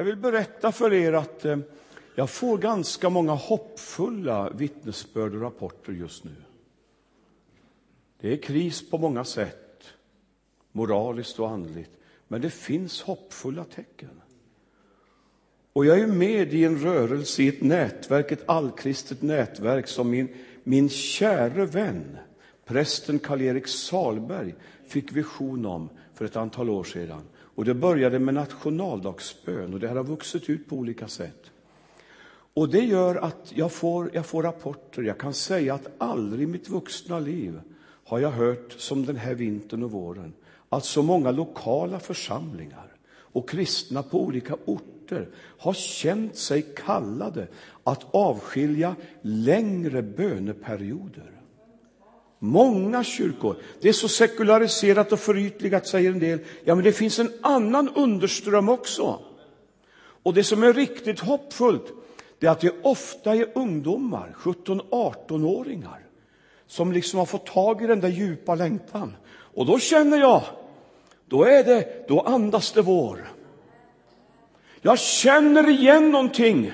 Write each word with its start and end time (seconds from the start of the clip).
Jag 0.00 0.04
vill 0.04 0.16
berätta 0.16 0.72
för 0.72 0.92
er 0.92 1.12
att 1.12 1.44
eh, 1.44 1.58
jag 2.14 2.30
får 2.30 2.58
ganska 2.58 3.08
många 3.08 3.32
hoppfulla 3.32 4.50
vittnesbörd 4.50 5.34
och 5.34 5.40
rapporter 5.40 5.92
just 5.92 6.24
nu. 6.24 6.34
Det 8.20 8.32
är 8.32 8.36
kris 8.36 8.90
på 8.90 8.98
många 8.98 9.24
sätt, 9.24 9.84
moraliskt 10.72 11.38
och 11.38 11.50
andligt, 11.50 11.90
men 12.28 12.40
det 12.40 12.50
finns 12.50 13.02
hoppfulla 13.02 13.64
tecken. 13.64 14.20
Och 15.72 15.86
jag 15.86 16.00
är 16.00 16.06
med 16.06 16.54
i 16.54 16.64
en 16.64 16.78
rörelse, 16.78 17.42
i 17.42 17.48
ett 17.48 17.62
nätverk, 17.62 18.32
ett 18.32 18.48
allkristet 18.48 19.22
nätverk 19.22 19.88
som 19.88 20.10
min, 20.10 20.28
min 20.64 20.88
käre 20.88 21.66
vän, 21.66 22.18
prästen 22.64 23.18
Karl-Erik 23.18 23.66
Salberg, 23.66 24.54
fick 24.86 25.12
vision 25.12 25.66
om 25.66 25.88
för 26.14 26.24
ett 26.24 26.36
antal 26.36 26.70
år 26.70 26.84
sedan. 26.84 27.22
Och 27.60 27.66
det 27.66 27.74
började 27.74 28.18
med 28.18 28.34
nationaldagsbön 28.34 29.74
och 29.74 29.80
det 29.80 29.88
har 29.88 30.04
vuxit 30.04 30.50
ut 30.50 30.68
på 30.68 30.76
olika 30.76 31.08
sätt. 31.08 31.50
Och 32.54 32.68
det 32.68 32.80
gör 32.80 33.16
att 33.16 33.52
jag 33.54 33.72
får, 33.72 34.10
jag 34.12 34.26
får 34.26 34.42
rapporter. 34.42 35.02
Jag 35.02 35.18
kan 35.18 35.34
säga 35.34 35.74
att 35.74 35.88
aldrig 35.98 36.42
i 36.42 36.46
mitt 36.46 36.68
vuxna 36.68 37.18
liv 37.18 37.60
har 38.04 38.18
jag 38.18 38.30
hört, 38.30 38.72
som 38.72 39.06
den 39.06 39.16
här 39.16 39.34
vintern 39.34 39.82
och 39.82 39.90
våren, 39.90 40.32
att 40.68 40.84
så 40.84 41.02
många 41.02 41.30
lokala 41.30 41.98
församlingar 41.98 42.92
och 43.10 43.48
kristna 43.48 44.02
på 44.02 44.22
olika 44.22 44.56
orter 44.64 45.28
har 45.58 45.72
känt 45.72 46.36
sig 46.36 46.62
kallade 46.76 47.48
att 47.84 48.14
avskilja 48.14 48.96
längre 49.22 50.02
böneperioder. 50.02 51.39
Många 52.42 53.04
kyrkor. 53.04 53.56
Det 53.80 53.88
är 53.88 53.92
så 53.92 54.08
sekulariserat 54.08 55.12
och 55.12 55.20
förytligat, 55.20 55.86
säger 55.86 56.10
en 56.10 56.18
del. 56.18 56.38
Ja, 56.64 56.74
men 56.74 56.84
det 56.84 56.92
finns 56.92 57.18
en 57.18 57.32
annan 57.40 57.88
underström 57.88 58.68
också. 58.68 59.18
Och 60.22 60.34
det 60.34 60.44
som 60.44 60.62
är 60.62 60.72
riktigt 60.72 61.20
hoppfullt, 61.20 61.92
det 62.38 62.46
är 62.46 62.50
att 62.50 62.60
det 62.60 62.74
ofta 62.82 63.34
är 63.34 63.46
ungdomar, 63.54 64.34
17-18-åringar, 64.38 66.06
som 66.66 66.92
liksom 66.92 67.18
har 67.18 67.26
fått 67.26 67.46
tag 67.46 67.82
i 67.82 67.86
den 67.86 68.00
där 68.00 68.08
djupa 68.08 68.54
längtan. 68.54 69.16
Och 69.32 69.66
då 69.66 69.78
känner 69.78 70.18
jag, 70.18 70.42
då 71.26 71.44
är 71.44 71.64
det, 71.64 72.08
då 72.08 72.20
andas 72.20 72.72
det 72.72 72.82
vår. 72.82 73.32
Jag 74.82 74.98
känner 74.98 75.68
igen 75.68 76.10
någonting 76.10 76.72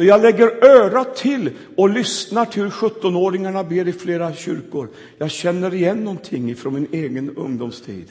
då 0.00 0.06
jag 0.06 0.22
lägger 0.22 0.64
örat 0.64 1.16
till 1.16 1.50
och 1.76 1.90
lyssnar 1.90 2.44
till 2.44 2.62
hur 2.62 2.70
17-åringarna 2.70 3.68
ber 3.68 3.88
i 3.88 3.92
flera 3.92 4.34
kyrkor. 4.34 4.88
Jag 5.18 5.30
känner 5.30 5.74
igen 5.74 6.04
någonting 6.04 6.56
från 6.56 6.74
min 6.74 6.86
egen 6.92 7.36
ungdomstid. 7.36 8.08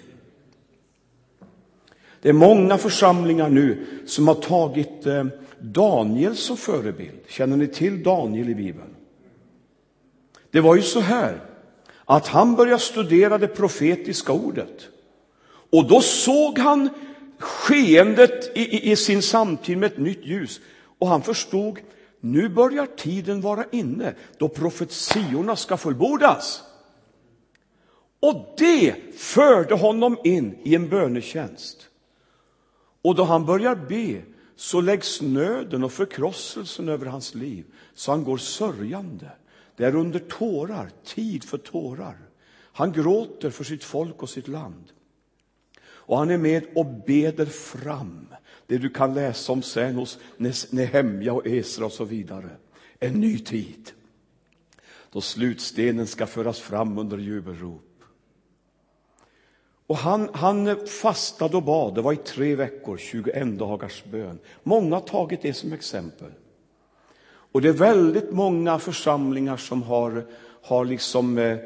Det 2.21 2.29
är 2.29 2.33
många 2.33 2.77
församlingar 2.77 3.49
nu 3.49 3.85
som 4.05 4.27
har 4.27 4.35
tagit 4.35 5.05
eh, 5.05 5.25
Daniel 5.59 6.35
som 6.35 6.57
förebild. 6.57 7.19
Känner 7.27 7.57
ni 7.57 7.67
till 7.67 8.03
Daniel 8.03 8.49
i 8.49 8.55
Bibeln? 8.55 8.95
Det 10.51 10.61
var 10.61 10.75
ju 10.75 10.81
så 10.81 10.99
här 10.99 11.41
att 12.05 12.27
han 12.27 12.55
började 12.55 12.79
studera 12.79 13.37
det 13.37 13.47
profetiska 13.47 14.33
ordet. 14.33 14.87
Och 15.69 15.87
då 15.87 16.01
såg 16.01 16.59
han 16.59 16.89
skeendet 17.39 18.57
i, 18.57 18.61
i, 18.61 18.91
i 18.91 18.95
sin 18.95 19.21
samtid 19.21 19.77
med 19.77 19.91
ett 19.91 19.97
nytt 19.97 20.25
ljus. 20.25 20.61
Och 20.99 21.07
han 21.07 21.21
förstod, 21.21 21.79
nu 22.19 22.49
börjar 22.49 22.85
tiden 22.85 23.41
vara 23.41 23.65
inne 23.71 24.15
då 24.37 24.49
profetiorna 24.49 25.55
ska 25.55 25.77
fullbordas. 25.77 26.63
Och 28.19 28.55
det 28.57 28.95
förde 29.15 29.75
honom 29.75 30.17
in 30.23 30.57
i 30.63 30.75
en 30.75 30.89
bönetjänst. 30.89 31.89
Och 33.01 33.15
då 33.15 33.23
han 33.23 33.45
börjar 33.45 33.75
be 33.75 34.21
så 34.55 34.81
läggs 34.81 35.21
nöden 35.21 35.83
och 35.83 35.91
förkrosselsen 35.91 36.89
över 36.89 37.05
hans 37.05 37.35
liv 37.35 37.65
så 37.93 38.11
han 38.11 38.23
går 38.23 38.37
sörjande. 38.37 39.31
Det 39.75 39.85
är 39.85 39.95
under 39.95 40.19
tårar, 40.19 40.89
tid 41.05 41.43
för 41.43 41.57
tårar. 41.57 42.17
Han 42.71 42.91
gråter 42.91 43.49
för 43.49 43.63
sitt 43.63 43.83
folk 43.83 44.23
och 44.23 44.29
sitt 44.29 44.47
land. 44.47 44.83
Och 45.81 46.17
han 46.17 46.31
är 46.31 46.37
med 46.37 46.65
och 46.75 46.85
beder 46.85 47.45
fram 47.45 48.27
det 48.69 48.77
du 48.77 48.89
kan 48.89 49.13
läsa 49.13 49.51
om 49.51 49.61
sen 49.61 49.95
hos 49.95 50.19
Nehemja 50.71 51.33
och 51.33 51.47
Esra 51.47 51.85
och 51.85 51.91
så 51.91 52.05
vidare. 52.05 52.49
En 52.99 53.13
ny 53.13 53.39
tid 53.39 53.91
då 55.11 55.21
slutstenen 55.21 56.07
ska 56.07 56.25
föras 56.25 56.59
fram 56.59 56.97
under 56.97 57.17
jubelrop. 57.17 58.03
Och 59.87 59.97
han, 59.97 60.29
han 60.33 60.87
fastade 60.87 61.57
och 61.57 61.63
bad, 61.63 61.95
det 61.95 62.01
var 62.01 62.13
i 62.13 62.17
tre 62.17 62.55
veckor, 62.55 62.97
21 62.97 63.59
dagars 63.59 64.03
bön. 64.03 64.39
Många 64.63 64.95
har 64.95 65.01
tagit 65.01 65.41
det 65.41 65.53
som 65.53 65.73
exempel. 65.73 66.31
Och 67.51 67.61
det 67.61 67.69
är 67.69 67.73
väldigt 67.73 68.31
många 68.31 68.79
församlingar 68.79 69.57
som 69.57 69.83
har, 69.83 70.25
har 70.61 70.85
liksom 70.85 71.37
eh, 71.37 71.57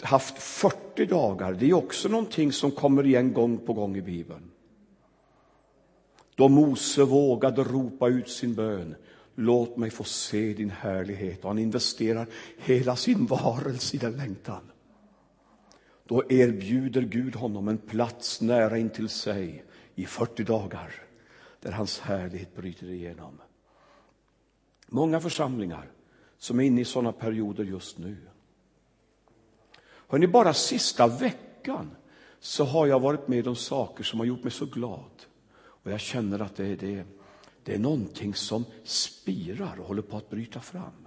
haft 0.00 0.38
40 0.38 1.06
dagar. 1.06 1.52
Det 1.52 1.70
är 1.70 1.74
också 1.74 2.08
någonting 2.08 2.52
som 2.52 2.70
kommer 2.70 3.06
igen 3.06 3.32
gång 3.32 3.58
på 3.58 3.72
gång 3.72 3.96
i 3.96 4.02
Bibeln. 4.02 4.51
Då 6.34 6.48
Mose 6.48 7.04
vågade 7.04 7.64
ropa 7.64 8.08
ut 8.08 8.28
sin 8.28 8.54
bön. 8.54 8.94
Låt 9.34 9.76
mig 9.76 9.90
få 9.90 10.04
se 10.04 10.54
din 10.54 10.70
härlighet. 10.70 11.42
Och 11.42 11.50
han 11.50 11.58
investerar 11.58 12.26
hela 12.58 12.96
sin 12.96 13.26
varelse 13.26 13.96
i 13.96 13.98
den 13.98 14.16
längtan. 14.16 14.62
Då 16.06 16.24
erbjuder 16.28 17.02
Gud 17.02 17.36
honom 17.36 17.68
en 17.68 17.78
plats 17.78 18.40
nära 18.40 18.78
intill 18.78 19.08
sig 19.08 19.64
i 19.94 20.06
40 20.06 20.44
dagar 20.44 20.94
där 21.60 21.72
hans 21.72 22.00
härlighet 22.00 22.56
bryter 22.56 22.90
igenom. 22.90 23.40
Många 24.86 25.20
församlingar 25.20 25.90
som 26.38 26.60
är 26.60 26.64
inne 26.64 26.80
i 26.80 26.84
sådana 26.84 27.12
perioder 27.12 27.64
just 27.64 27.98
nu. 27.98 28.16
Hörrni, 30.08 30.26
bara 30.26 30.54
sista 30.54 31.06
veckan 31.06 31.96
så 32.40 32.64
har 32.64 32.86
jag 32.86 33.00
varit 33.00 33.28
med 33.28 33.48
om 33.48 33.56
saker 33.56 34.04
som 34.04 34.18
har 34.18 34.26
gjort 34.26 34.42
mig 34.42 34.52
så 34.52 34.66
glad. 34.66 35.10
Och 35.82 35.92
jag 35.92 36.00
känner 36.00 36.42
att 36.42 36.56
det, 36.56 36.76
det, 36.76 37.04
det 37.64 37.74
är 37.74 37.78
någonting 37.78 38.34
som 38.34 38.64
spirar 38.84 39.80
och 39.80 39.86
håller 39.86 40.02
på 40.02 40.16
att 40.16 40.30
bryta 40.30 40.60
fram. 40.60 41.06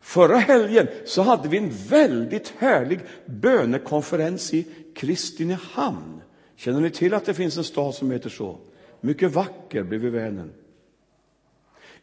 Förra 0.00 0.36
helgen 0.36 0.88
så 1.04 1.22
hade 1.22 1.48
vi 1.48 1.58
en 1.58 1.70
väldigt 1.88 2.54
härlig 2.58 3.00
bönekonferens 3.26 4.54
i 4.54 4.66
Kristinehamn. 4.94 6.20
Känner 6.56 6.80
ni 6.80 6.90
till 6.90 7.14
att 7.14 7.24
det 7.24 7.34
finns 7.34 7.56
en 7.56 7.64
stad 7.64 7.94
som 7.94 8.10
heter 8.10 8.30
så? 8.30 8.58
Mycket 9.00 9.32
vacker 9.32 9.82
bredvid 9.82 10.12
Vänern. 10.12 10.52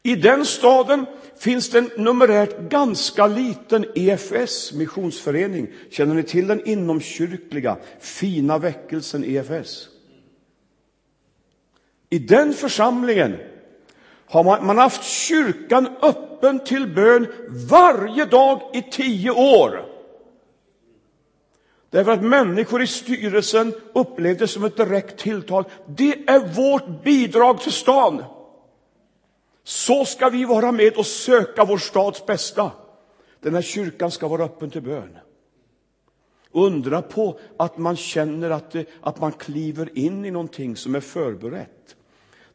I 0.03 0.15
den 0.15 0.45
staden 0.45 1.05
finns 1.37 1.69
det 1.69 1.77
en 1.77 1.89
numerärt 2.03 2.59
ganska 2.69 3.27
liten 3.27 3.85
EFS, 3.95 4.73
missionsförening. 4.73 5.67
Känner 5.89 6.15
ni 6.15 6.23
till 6.23 6.47
den 6.47 6.67
inomkyrkliga, 6.67 7.77
fina 7.99 8.57
väckelsen 8.57 9.23
EFS? 9.23 9.89
I 12.09 12.19
den 12.19 12.53
församlingen 12.53 13.37
har 14.25 14.43
man, 14.43 14.65
man 14.65 14.77
haft 14.77 15.03
kyrkan 15.03 15.87
öppen 16.01 16.59
till 16.59 16.87
bön 16.87 17.27
varje 17.69 18.25
dag 18.25 18.61
i 18.73 18.81
tio 18.81 19.31
år. 19.31 19.85
Därför 21.89 22.11
att 22.11 22.23
människor 22.23 22.81
i 22.81 22.87
styrelsen 22.87 23.73
upplevde 23.93 24.39
det 24.39 24.47
som 24.47 24.63
ett 24.63 24.77
direkt 24.77 25.19
tilltal. 25.19 25.63
Det 25.87 26.29
är 26.29 26.39
vårt 26.39 27.03
bidrag 27.03 27.61
till 27.61 27.71
stan. 27.71 28.23
Så 29.63 30.05
ska 30.05 30.29
vi 30.29 30.45
vara 30.45 30.71
med 30.71 30.97
och 30.97 31.05
söka 31.05 31.65
vår 31.65 31.77
stads 31.77 32.25
bästa. 32.25 32.71
Den 33.39 33.55
här 33.55 33.61
kyrkan 33.61 34.11
ska 34.11 34.27
vara 34.27 34.43
öppen 34.43 34.69
till 34.69 34.81
bön. 34.81 35.17
Undra 36.51 37.01
på 37.01 37.39
att 37.57 37.77
man 37.77 37.95
känner 37.95 38.49
att, 38.49 38.75
att 39.01 39.19
man 39.19 39.31
kliver 39.31 39.97
in 39.97 40.25
i 40.25 40.31
någonting 40.31 40.75
som 40.75 40.95
är 40.95 40.99
förberett 40.99 41.95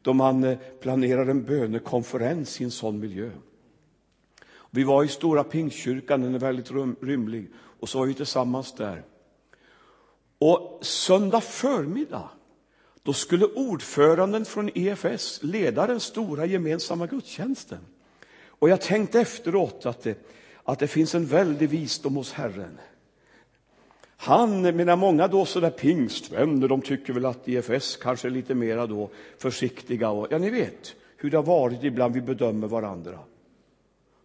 då 0.04 0.12
man 0.12 0.44
eh, 0.44 0.58
planerar 0.80 1.26
en 1.26 1.44
bönekonferens 1.44 2.60
i 2.60 2.64
en 2.64 2.70
sån 2.70 3.00
miljö. 3.00 3.30
Vi 4.70 4.84
var 4.84 5.04
i 5.04 5.08
Stora 5.08 5.44
Pingstkyrkan, 5.44 6.22
den 6.22 6.34
är 6.34 6.38
väldigt 6.38 6.70
rymlig, 7.00 7.50
och 7.80 7.88
så 7.88 7.98
var 7.98 8.06
vi 8.06 8.14
tillsammans 8.14 8.72
där. 8.72 9.02
Och 10.38 10.78
söndag 10.82 11.40
förmiddag 11.40 12.28
då 13.02 13.12
skulle 13.12 13.44
ordföranden 13.44 14.44
från 14.44 14.70
EFS 14.74 15.40
leda 15.42 15.86
den 15.86 16.00
stora 16.00 16.46
gemensamma 16.46 17.06
gudstjänsten. 17.06 17.80
Och 18.46 18.68
jag 18.68 18.80
tänkte 18.80 19.20
efteråt 19.20 19.86
att 19.86 20.02
det, 20.02 20.26
att 20.64 20.78
det 20.78 20.88
finns 20.88 21.14
en 21.14 21.26
väldig 21.26 21.68
visdom 21.68 22.16
hos 22.16 22.32
Herren. 22.32 22.78
Han, 24.24 24.62
menar 24.62 24.96
många 24.96 25.28
då 25.28 25.44
sådär 25.44 25.70
pingstvänner, 25.70 26.68
de 26.68 26.82
tycker 26.82 27.12
väl 27.12 27.26
att 27.26 27.48
EFS 27.48 27.96
kanske 27.96 28.28
är 28.28 28.30
lite 28.30 28.54
mera 28.54 28.86
då 28.86 29.10
försiktiga 29.38 30.10
och, 30.10 30.26
ja 30.30 30.38
ni 30.38 30.50
vet 30.50 30.94
hur 31.16 31.30
det 31.30 31.36
har 31.36 31.44
varit 31.44 31.84
ibland 31.84 32.14
vi 32.14 32.20
bedömer 32.20 32.68
varandra. 32.68 33.18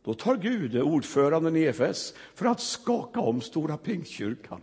Då 0.03 0.13
tar 0.13 0.35
Gud, 0.35 0.81
ordföranden 0.81 1.55
i 1.55 1.61
EFS, 1.61 2.13
för 2.35 2.45
att 2.45 2.59
skaka 2.59 3.19
om 3.19 3.41
Stora 3.41 3.77
Pingstkyrkan. 3.77 4.61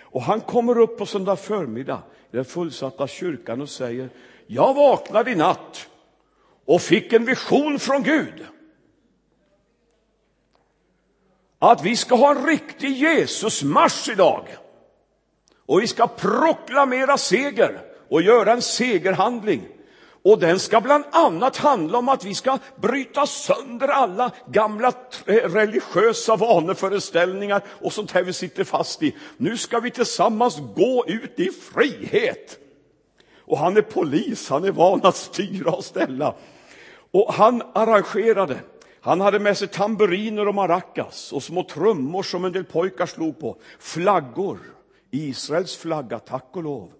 Och 0.00 0.22
han 0.22 0.40
kommer 0.40 0.78
upp 0.78 0.98
på 0.98 1.06
söndag 1.06 1.36
förmiddag 1.36 2.02
i 2.30 2.36
den 2.36 2.44
fullsatta 2.44 3.06
kyrkan 3.06 3.60
och 3.60 3.68
säger, 3.68 4.08
jag 4.46 4.74
vaknade 4.74 5.30
i 5.30 5.34
natt 5.34 5.88
och 6.64 6.80
fick 6.80 7.12
en 7.12 7.24
vision 7.24 7.78
från 7.78 8.02
Gud. 8.02 8.46
Att 11.58 11.84
vi 11.84 11.96
ska 11.96 12.14
ha 12.14 12.36
en 12.36 12.46
riktig 12.46 12.96
Jesusmarsch 12.96 14.08
idag. 14.08 14.48
Och 15.68 15.82
vi 15.82 15.86
ska 15.86 16.06
proklamera 16.06 17.18
seger 17.18 17.80
och 18.08 18.22
göra 18.22 18.52
en 18.52 18.62
segerhandling. 18.62 19.68
Och 20.22 20.38
den 20.38 20.58
ska 20.58 20.80
bland 20.80 21.04
annat 21.10 21.56
handla 21.56 21.98
om 21.98 22.08
att 22.08 22.24
vi 22.24 22.34
ska 22.34 22.58
bryta 22.76 23.26
sönder 23.26 23.88
alla 23.88 24.30
gamla 24.46 24.92
eh, 25.26 25.34
religiösa 25.34 26.36
vaneföreställningar 26.36 27.62
och 27.68 27.92
sånt 27.92 28.10
här 28.10 28.22
vi 28.22 28.32
sitter 28.32 28.64
fast 28.64 29.02
i. 29.02 29.16
Nu 29.36 29.56
ska 29.56 29.80
vi 29.80 29.90
tillsammans 29.90 30.58
gå 30.76 31.04
ut 31.06 31.40
i 31.40 31.50
frihet. 31.50 32.58
Och 33.40 33.58
han 33.58 33.76
är 33.76 33.82
polis, 33.82 34.48
han 34.48 34.64
är 34.64 34.72
van 34.72 35.00
att 35.02 35.16
styra 35.16 35.70
och 35.70 35.84
ställa. 35.84 36.34
Och 37.10 37.34
han 37.34 37.62
arrangerade. 37.74 38.58
Han 39.00 39.20
hade 39.20 39.38
med 39.38 39.58
sig 39.58 39.68
tamburiner 39.68 40.48
och 40.48 40.54
maracas 40.54 41.32
och 41.32 41.42
små 41.42 41.62
trummor 41.62 42.22
som 42.22 42.44
en 42.44 42.52
del 42.52 42.64
pojkar 42.64 43.06
slog 43.06 43.40
på. 43.40 43.56
Flaggor. 43.78 44.58
Israels 45.10 45.76
flagga, 45.76 46.18
tack 46.18 46.46
och 46.52 46.62
lov. 46.62 46.92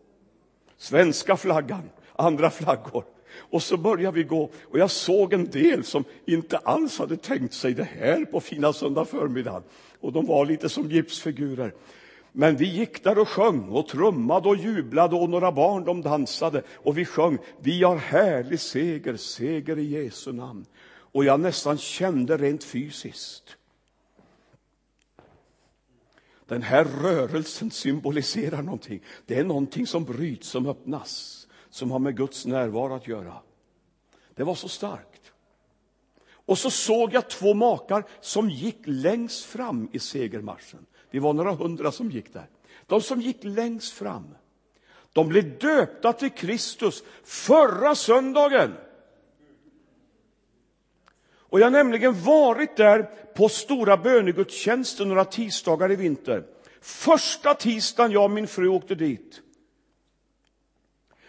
Svenska 0.76 1.36
flaggan, 1.36 1.90
andra 2.16 2.50
flaggor. 2.50 3.04
Och 3.50 3.62
så 3.62 3.76
började 3.76 4.16
vi 4.16 4.24
gå 4.24 4.50
och 4.62 4.78
jag 4.78 4.90
såg 4.90 5.32
en 5.32 5.50
del 5.50 5.84
som 5.84 6.04
inte 6.26 6.58
alls 6.58 6.98
hade 6.98 7.16
tänkt 7.16 7.54
sig 7.54 7.74
det 7.74 7.88
här 7.98 8.24
på 8.24 8.40
fina 8.40 8.72
söndag 8.72 9.04
förmiddag. 9.04 9.62
Och 10.00 10.12
de 10.12 10.26
var 10.26 10.46
lite 10.46 10.68
som 10.68 10.90
gipsfigurer. 10.90 11.74
Men 12.32 12.56
vi 12.56 12.66
gick 12.68 13.04
där 13.04 13.18
och 13.18 13.28
sjöng 13.28 13.68
och 13.68 13.88
trummade 13.88 14.48
och 14.48 14.56
jublade 14.56 15.16
och 15.16 15.30
några 15.30 15.52
barn 15.52 15.84
de 15.84 16.02
dansade 16.02 16.62
och 16.74 16.98
vi 16.98 17.04
sjöng 17.04 17.38
Vi 17.60 17.82
har 17.82 17.96
härlig 17.96 18.60
seger, 18.60 19.16
seger 19.16 19.78
i 19.78 19.84
Jesu 19.84 20.32
namn. 20.32 20.66
Och 21.12 21.24
jag 21.24 21.40
nästan 21.40 21.78
kände 21.78 22.36
rent 22.36 22.64
fysiskt. 22.64 23.57
Den 26.48 26.62
här 26.62 26.84
rörelsen 26.84 27.70
symboliserar 27.70 28.62
någonting. 28.62 29.02
Det 29.26 29.38
är 29.38 29.44
någonting 29.44 29.86
som 29.86 30.04
bryts, 30.04 30.48
som 30.48 30.66
öppnas, 30.66 31.46
som 31.70 31.90
har 31.90 31.98
med 31.98 32.16
Guds 32.16 32.46
närvaro 32.46 32.94
att 32.94 33.08
göra. 33.08 33.34
Det 34.34 34.44
var 34.44 34.54
så 34.54 34.68
starkt. 34.68 35.32
Och 36.30 36.58
så 36.58 36.70
såg 36.70 37.14
jag 37.14 37.30
två 37.30 37.54
makar 37.54 38.04
som 38.20 38.50
gick 38.50 38.78
längst 38.84 39.44
fram 39.44 39.88
i 39.92 39.98
segermarschen. 39.98 40.86
Vi 41.10 41.18
var 41.18 41.32
några 41.32 41.52
hundra 41.52 41.92
som 41.92 42.10
gick 42.10 42.32
där. 42.32 42.46
De 42.86 43.00
som 43.00 43.20
gick 43.20 43.44
längst 43.44 43.92
fram, 43.92 44.34
de 45.12 45.28
blev 45.28 45.58
döpta 45.58 46.12
till 46.12 46.30
Kristus 46.30 47.02
förra 47.24 47.94
söndagen. 47.94 48.74
Och 51.50 51.60
jag 51.60 51.66
har 51.66 51.70
nämligen 51.70 52.22
varit 52.22 52.76
där 52.76 53.02
på 53.34 53.48
stora 53.48 53.96
bönegudstjänsten 53.96 55.08
några 55.08 55.24
tisdagar 55.24 55.92
i 55.92 55.96
vinter. 55.96 56.44
Första 56.80 57.54
tisdagen 57.54 58.12
jag 58.12 58.24
och 58.24 58.30
min 58.30 58.46
fru 58.46 58.68
åkte 58.68 58.94
dit. 58.94 59.40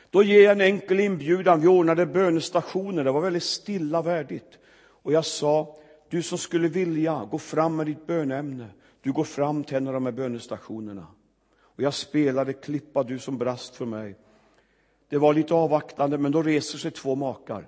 Då 0.09 0.23
ger 0.23 0.43
jag 0.43 0.51
en 0.51 0.61
enkel 0.61 0.99
inbjudan. 0.99 1.61
Vi 1.61 1.67
ordnade 1.67 2.05
bönestationer. 2.05 3.03
Det 3.03 3.11
var 3.11 3.21
väldigt 3.21 3.43
stilla 3.43 4.01
värdigt. 4.01 4.59
Och 4.81 5.13
jag 5.13 5.25
sa, 5.25 5.77
du 6.09 6.23
som 6.23 6.37
skulle 6.37 6.67
vilja, 6.67 7.27
gå 7.31 7.37
fram 7.37 7.75
med 7.75 7.85
ditt 7.85 8.07
bönämne. 8.07 8.67
Du 9.01 9.11
går 9.11 9.23
fram 9.23 9.63
till 9.63 9.77
en 9.77 9.87
av 9.87 9.93
de 9.93 10.05
här 10.05 10.13
bönestationerna. 10.13 11.07
Och 11.61 11.83
jag 11.83 11.93
spelade 11.93 12.53
Klippa 12.53 13.03
du 13.03 13.19
som 13.19 13.37
brast 13.37 13.75
för 13.75 13.85
mig. 13.85 14.15
Det 15.09 15.17
var 15.17 15.33
lite 15.33 15.53
avvaktande, 15.53 16.17
men 16.17 16.31
då 16.31 16.41
reser 16.41 16.77
sig 16.77 16.91
två 16.91 17.15
makar. 17.15 17.67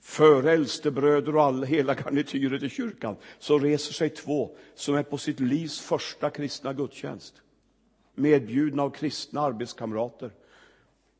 Före 0.00 0.52
äldstebröder 0.52 1.36
och 1.36 1.42
all, 1.42 1.64
hela 1.64 1.94
garnityret 1.94 2.62
i 2.62 2.68
kyrkan 2.68 3.16
så 3.38 3.58
reser 3.58 3.92
sig 3.92 4.10
två 4.10 4.56
som 4.74 4.94
är 4.94 5.02
på 5.02 5.18
sitt 5.18 5.40
livs 5.40 5.80
första 5.80 6.30
kristna 6.30 6.72
gudstjänst. 6.72 7.42
Medbjudna 8.14 8.82
av 8.82 8.90
kristna 8.90 9.40
arbetskamrater. 9.40 10.30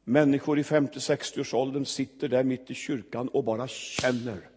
Människor 0.04 0.58
i 0.58 0.62
50-60-årsåldern 0.62 1.84
sitter 1.84 2.28
där 2.28 2.44
mitt 2.44 2.70
i 2.70 2.74
kyrkan 2.74 3.28
och 3.28 3.44
bara 3.44 3.68
känner. 3.68 4.48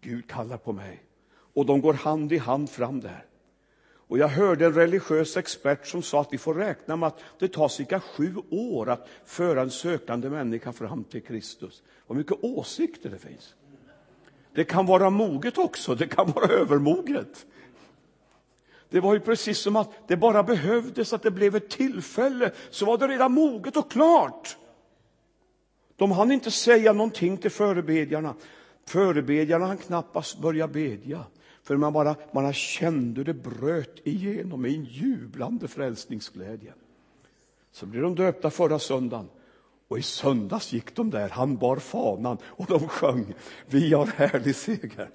Gud 0.00 0.28
kallar 0.28 0.58
på 0.58 0.72
mig. 0.72 1.02
Och 1.28 1.66
de 1.66 1.80
går 1.80 1.94
hand 1.94 2.32
i 2.32 2.38
hand 2.38 2.70
fram 2.70 3.00
där. 3.00 3.26
Och 4.08 4.18
jag 4.18 4.28
hörde 4.28 4.66
en 4.66 4.74
religiös 4.74 5.36
expert 5.36 5.86
som 5.86 6.02
sa 6.02 6.20
att 6.20 6.32
vi 6.32 6.38
får 6.38 6.54
räkna 6.54 6.96
med 6.96 7.06
att 7.06 7.20
det 7.38 7.48
tar 7.48 7.68
cirka 7.68 8.00
sju 8.00 8.34
år 8.50 8.90
att 8.90 9.08
föra 9.24 9.62
en 9.62 9.70
sökande 9.70 10.30
människa 10.30 10.72
fram 10.72 11.04
till 11.04 11.22
Kristus. 11.22 11.82
Vad 12.06 12.18
mycket 12.18 12.44
åsikter 12.44 13.10
det 13.10 13.18
finns. 13.18 13.54
Det 14.54 14.64
kan 14.64 14.86
vara 14.86 15.10
moget 15.10 15.58
också, 15.58 15.94
det 15.94 16.06
kan 16.06 16.32
vara 16.32 16.46
övermoget. 16.46 17.46
Det 18.88 19.00
var 19.00 19.14
ju 19.14 19.20
precis 19.20 19.58
som 19.58 19.76
att 19.76 20.08
det 20.08 20.16
bara 20.16 20.42
behövdes 20.42 21.12
att 21.12 21.22
det 21.22 21.30
blev 21.30 21.56
ett 21.56 21.70
tillfälle, 21.70 22.52
så 22.70 22.86
var 22.86 22.98
det 22.98 23.08
redan 23.08 23.32
moget 23.32 23.76
och 23.76 23.90
klart. 23.90 24.56
De 25.96 26.12
hann 26.12 26.32
inte 26.32 26.50
säga 26.50 26.92
någonting 26.92 27.36
till 27.36 27.50
förebedjarna. 27.50 28.34
Förebedjarna 28.86 29.66
hann 29.66 29.78
knappast 29.78 30.38
börja 30.38 30.68
bedja. 30.68 31.24
För 31.66 31.76
man 31.76 31.92
bara, 31.92 32.16
man 32.32 32.52
kände 32.52 33.20
hur 33.20 33.24
det 33.24 33.34
bröt 33.34 34.00
igenom 34.04 34.66
i 34.66 34.76
en 34.76 34.84
jublande 34.84 35.68
frälsningsglädje. 35.68 36.72
Så 37.72 37.86
blev 37.86 38.02
de 38.02 38.14
döpta 38.14 38.50
förra 38.50 38.78
söndagen. 38.78 39.28
Och 39.88 39.98
i 39.98 40.02
söndags 40.02 40.72
gick 40.72 40.96
de 40.96 41.10
där, 41.10 41.28
han 41.28 41.56
bar 41.56 41.76
fanan 41.76 42.38
och 42.44 42.66
de 42.66 42.88
sjöng 42.88 43.34
Vi 43.66 43.94
har 43.94 44.06
härlig 44.06 44.56
seger. 44.56 45.10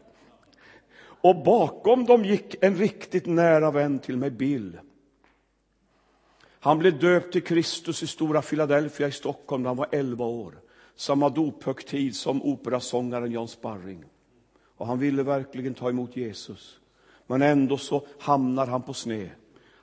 Och 1.21 1.43
bakom 1.43 2.05
dem 2.05 2.25
gick 2.25 2.63
en 2.63 2.75
riktigt 2.75 3.25
nära 3.25 3.71
vän 3.71 3.99
till 3.99 4.17
mig, 4.17 4.31
Bill. 4.31 4.79
Han 6.59 6.79
blev 6.79 6.99
döpt 6.99 7.33
till 7.33 7.43
Kristus 7.43 8.03
i 8.03 8.07
Stora 8.07 8.41
Philadelphia 8.41 9.07
i 9.07 9.11
Stockholm 9.11 9.63
när 9.63 9.69
han 9.69 9.77
var 9.77 9.87
11 9.91 10.25
år. 10.25 10.59
Samma 10.95 11.29
dophögtid 11.29 12.15
som 12.15 12.43
operasångaren 12.43 13.31
Jan 13.31 13.47
Sparring. 13.47 14.05
Och 14.81 14.87
han 14.87 14.99
ville 14.99 15.23
verkligen 15.23 15.73
ta 15.73 15.89
emot 15.89 16.15
Jesus. 16.15 16.79
Men 17.27 17.41
ändå 17.41 17.77
så 17.77 18.07
hamnar 18.19 18.67
han 18.67 18.83
på 18.83 18.93
sned. 18.93 19.29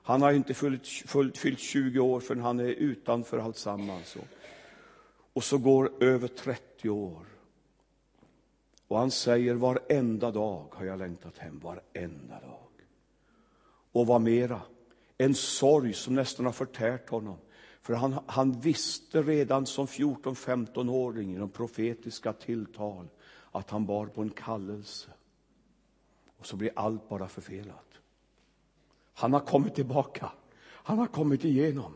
Han 0.03 0.23
har 0.23 0.33
inte 0.33 0.55
fyllt, 0.55 0.87
fyllt, 0.87 1.39
fyllt 1.39 1.59
20 1.59 2.01
år 2.01 2.21
förrän 2.21 2.43
han 2.43 2.61
är 2.61 2.65
utanför 2.65 3.39
alltsammans. 3.39 4.17
Och 5.33 5.45
så 5.45 5.59
går 5.59 6.03
över 6.03 6.29
30 6.29 6.91
år. 6.91 7.27
Och 8.89 8.99
han 8.99 9.11
säger 9.11 9.55
varenda 9.55 10.31
dag 10.31 10.67
har 10.73 10.85
jag 10.85 10.99
längtat 10.99 11.39
hem, 11.39 11.59
varenda 11.59 12.41
dag. 12.41 12.69
Och 13.93 14.07
vad 14.07 14.21
mera, 14.21 14.61
en 15.19 15.35
sorg 15.35 15.93
som 15.93 16.15
nästan 16.15 16.47
har 16.47 16.53
förtärt 16.53 17.11
honom. 17.11 17.39
För 17.83 17.95
han, 17.95 18.19
han 18.27 18.61
visste 18.61 19.23
redan 19.23 19.67
som 19.67 19.87
14-15-åring 19.87 21.33
genom 21.33 21.51
profetiska 21.51 22.33
tilltal 22.33 23.09
att 23.53 23.71
han 23.71 23.87
bar 23.87 24.07
på 24.07 24.23
en 24.23 24.31
kallelse. 24.31 25.11
Och 26.39 26.47
så 26.47 26.57
blir 26.57 26.71
allt 26.77 27.09
bara 27.09 27.29
förfelat. 27.29 27.89
Han 29.15 29.33
har 29.33 29.41
kommit 29.41 29.75
tillbaka. 29.75 30.33
Han 30.65 30.99
har 30.99 31.07
kommit 31.07 31.45
igenom. 31.45 31.95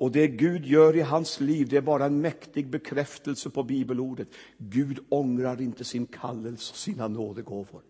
Och 0.00 0.12
det 0.12 0.28
Gud 0.28 0.66
gör 0.66 0.96
i 0.96 1.00
hans 1.00 1.40
liv, 1.40 1.68
det 1.68 1.76
är 1.76 1.80
bara 1.80 2.04
en 2.04 2.20
mäktig 2.20 2.66
bekräftelse 2.68 3.50
på 3.50 3.62
bibelordet. 3.62 4.28
Gud 4.58 4.98
ångrar 5.08 5.60
inte 5.60 5.84
sin 5.84 6.06
kallelse 6.06 6.72
och 6.72 6.76
sina 6.76 7.08
nådegåvor. 7.08 7.82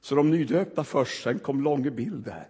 Så 0.00 0.14
de 0.14 0.30
nydöpta 0.30 0.84
först, 0.84 1.22
sen 1.22 1.38
kom 1.38 1.62
Långe 1.62 1.90
Bild 1.90 2.24
där. 2.24 2.48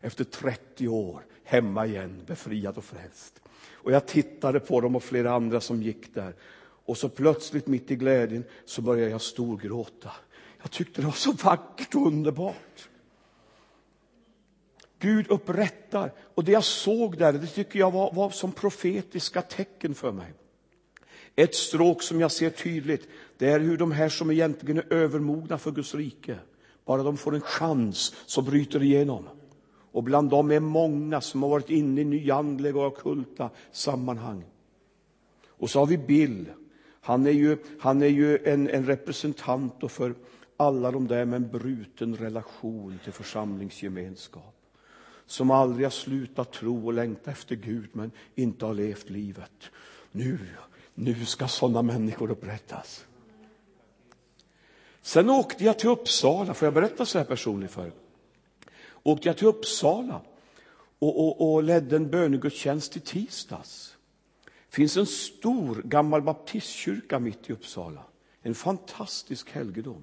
Efter 0.00 0.24
30 0.24 0.88
år, 0.88 1.26
hemma 1.44 1.86
igen, 1.86 2.22
befriad 2.26 2.78
och 2.78 2.84
frälst. 2.84 3.42
Och 3.72 3.92
jag 3.92 4.06
tittade 4.06 4.60
på 4.60 4.80
dem 4.80 4.96
och 4.96 5.02
flera 5.02 5.32
andra 5.32 5.60
som 5.60 5.82
gick 5.82 6.14
där. 6.14 6.34
Och 6.86 6.96
så 6.96 7.08
plötsligt 7.08 7.66
mitt 7.66 7.90
i 7.90 7.96
glädjen 7.96 8.44
så 8.64 8.82
började 8.82 9.10
jag 9.10 9.20
storgråta. 9.20 10.10
Jag 10.62 10.70
tyckte 10.70 11.00
det 11.00 11.06
var 11.06 11.12
så 11.12 11.32
vackert 11.32 11.94
och 11.94 12.06
underbart. 12.06 12.88
Gud 14.98 15.30
upprättar. 15.30 16.12
Och 16.34 16.44
det 16.44 16.52
jag 16.52 16.64
såg 16.64 17.18
där, 17.18 17.32
det 17.32 17.46
tycker 17.46 17.78
jag 17.78 17.90
var, 17.90 18.12
var 18.12 18.30
som 18.30 18.52
profetiska 18.52 19.42
tecken 19.42 19.94
för 19.94 20.12
mig. 20.12 20.32
Ett 21.36 21.54
stråk 21.54 22.02
som 22.02 22.20
jag 22.20 22.32
ser 22.32 22.50
tydligt, 22.50 23.08
det 23.38 23.48
är 23.48 23.60
hur 23.60 23.76
de 23.76 23.92
här 23.92 24.08
som 24.08 24.30
egentligen 24.30 24.78
är 24.78 24.92
övermogna 24.92 25.58
för 25.58 25.70
Guds 25.70 25.94
rike, 25.94 26.38
bara 26.84 27.02
de 27.02 27.16
får 27.16 27.34
en 27.34 27.40
chans 27.40 28.14
så 28.26 28.42
bryter 28.42 28.82
igenom. 28.82 29.28
Och 29.92 30.02
bland 30.02 30.30
dem 30.30 30.50
är 30.50 30.60
många 30.60 31.20
som 31.20 31.42
har 31.42 31.50
varit 31.50 31.70
inne 31.70 32.00
i 32.00 32.04
nyandliga 32.04 32.76
och 32.78 32.86
okulta 32.86 33.50
sammanhang. 33.72 34.44
Och 35.48 35.70
så 35.70 35.78
har 35.78 35.86
vi 35.86 35.98
Bill. 35.98 36.46
Han 37.06 37.26
är 37.26 37.30
ju, 37.30 37.58
han 37.80 38.02
är 38.02 38.06
ju 38.06 38.38
en, 38.44 38.70
en 38.70 38.86
representant 38.86 39.92
för 39.92 40.14
alla 40.56 40.90
de 40.90 41.08
där 41.08 41.24
med 41.24 41.36
en 41.36 41.50
bruten 41.50 42.16
relation 42.16 42.98
till 43.04 43.12
församlingsgemenskap 43.12 44.54
som 45.26 45.50
aldrig 45.50 45.86
har 45.86 45.90
slutat 45.90 46.52
tro 46.52 46.86
och 46.86 46.92
längta 46.92 47.30
efter 47.30 47.56
Gud 47.56 47.88
men 47.92 48.10
inte 48.34 48.66
har 48.66 48.74
levt 48.74 49.10
livet. 49.10 49.70
Nu, 50.12 50.38
nu 50.94 51.24
ska 51.24 51.48
sådana 51.48 51.82
människor 51.82 52.30
upprättas. 52.30 53.06
Sen 55.02 55.30
åkte 55.30 55.64
jag 55.64 55.78
till 55.78 55.88
Uppsala, 55.88 56.54
får 56.54 56.66
jag 56.66 56.74
berätta 56.74 57.06
så 57.06 57.18
här 57.18 57.24
personligt 57.24 57.70
för 57.70 57.86
er? 57.86 57.92
Åkte 59.02 59.28
jag 59.28 59.36
till 59.36 59.46
Uppsala 59.46 60.20
och, 60.98 61.26
och, 61.26 61.54
och 61.54 61.62
ledde 61.62 61.96
en 61.96 62.10
bönegudstjänst 62.10 62.96
i 62.96 63.00
tisdags. 63.00 63.95
Det 64.76 64.80
finns 64.80 64.96
en 64.96 65.06
stor 65.06 65.82
gammal 65.84 66.22
baptistkyrka 66.22 67.18
mitt 67.18 67.50
i 67.50 67.52
Uppsala. 67.52 68.02
En 68.42 68.54
fantastisk 68.54 69.50
helgedom. 69.50 70.02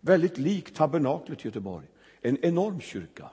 Väldigt 0.00 0.38
lik 0.38 0.74
tabernaklet 0.74 1.44
i 1.44 1.48
Göteborg. 1.48 1.86
En 2.20 2.44
enorm 2.44 2.80
kyrka. 2.80 3.30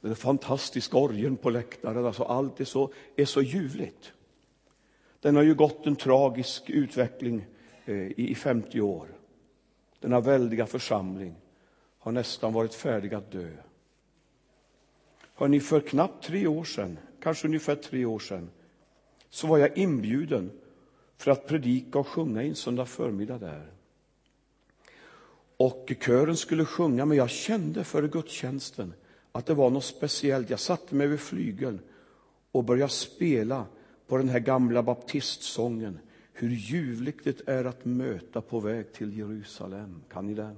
Den 0.00 0.16
fantastiska 0.16 0.96
orgeln 0.96 1.36
på 1.36 1.50
läktaren, 1.50 2.06
alltså 2.06 2.22
allt 2.22 2.60
är 2.60 2.64
så, 2.64 2.92
är 3.16 3.24
så 3.24 3.42
ljuvligt. 3.42 4.12
Den 5.20 5.36
har 5.36 5.42
ju 5.42 5.54
gått 5.54 5.86
en 5.86 5.96
tragisk 5.96 6.70
utveckling 6.70 7.46
eh, 7.84 8.10
i 8.16 8.34
50 8.34 8.80
år. 8.80 9.08
Denna 10.00 10.20
väldiga 10.20 10.66
församling 10.66 11.34
har 11.98 12.12
nästan 12.12 12.52
varit 12.52 12.74
färdig 12.74 13.14
att 13.14 13.32
dö. 13.32 13.50
Hörrni, 15.34 15.60
för 15.60 15.80
knappt 15.80 16.24
tre 16.24 16.46
år 16.46 16.64
sedan, 16.64 16.98
kanske 17.20 17.48
ungefär 17.48 17.74
tre 17.74 18.04
år 18.04 18.18
sedan, 18.18 18.50
så 19.34 19.46
var 19.46 19.58
jag 19.58 19.78
inbjuden 19.78 20.50
för 21.16 21.30
att 21.30 21.46
predika 21.46 21.98
och 21.98 22.08
sjunga 22.08 22.42
en 22.42 22.54
söndag 22.54 22.86
förmiddag 22.86 23.38
där. 23.38 23.66
Och 25.56 25.92
kören 26.00 26.36
skulle 26.36 26.64
sjunga, 26.64 27.04
men 27.04 27.16
jag 27.16 27.30
kände 27.30 27.84
före 27.84 28.08
gudstjänsten 28.08 28.94
att 29.32 29.46
det 29.46 29.54
var 29.54 29.70
något 29.70 29.84
speciellt. 29.84 30.50
Jag 30.50 30.60
satte 30.60 30.94
mig 30.94 31.06
vid 31.06 31.20
flygeln 31.20 31.80
och 32.52 32.64
började 32.64 32.92
spela 32.92 33.66
på 34.06 34.16
den 34.16 34.28
här 34.28 34.38
gamla 34.38 34.82
baptistsången. 34.82 35.98
Hur 36.32 36.50
ljuvligt 36.50 37.24
det 37.24 37.48
är 37.48 37.64
att 37.64 37.84
möta 37.84 38.40
på 38.40 38.60
väg 38.60 38.92
till 38.92 39.18
Jerusalem. 39.18 40.02
Kan 40.12 40.26
ni 40.26 40.34
den? 40.34 40.56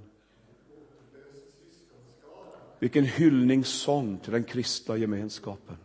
Vilken 2.78 3.04
hyllningssång 3.04 4.18
till 4.18 4.32
den 4.32 4.44
kristna 4.44 4.96
gemenskapen. 4.96 5.76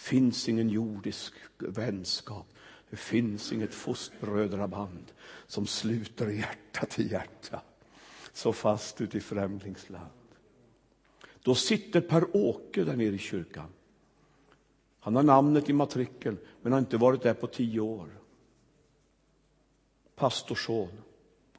Det 0.00 0.04
finns 0.04 0.48
ingen 0.48 0.68
jordisk 0.68 1.34
vänskap. 1.58 2.46
Det 2.90 2.96
finns 2.96 3.52
inget 3.52 3.74
fostbrödraband 3.74 5.12
som 5.46 5.66
sluter 5.66 6.28
hjärta 6.28 6.86
till 6.86 7.12
hjärta 7.12 7.62
så 8.32 8.52
fast 8.52 9.00
ute 9.00 9.18
i 9.18 9.20
främlingsland. 9.20 10.10
Då 11.42 11.54
sitter 11.54 12.00
Per-Åke 12.00 12.84
där 12.84 12.96
nere 12.96 13.14
i 13.14 13.18
kyrkan. 13.18 13.68
Han 15.00 15.16
har 15.16 15.22
namnet 15.22 15.68
i 15.68 15.72
matrikeln, 15.72 16.38
men 16.62 16.72
har 16.72 16.78
inte 16.78 16.96
varit 16.96 17.22
där 17.22 17.34
på 17.34 17.46
tio 17.46 17.80
år. 17.80 18.08
Pastorsson. 20.16 20.88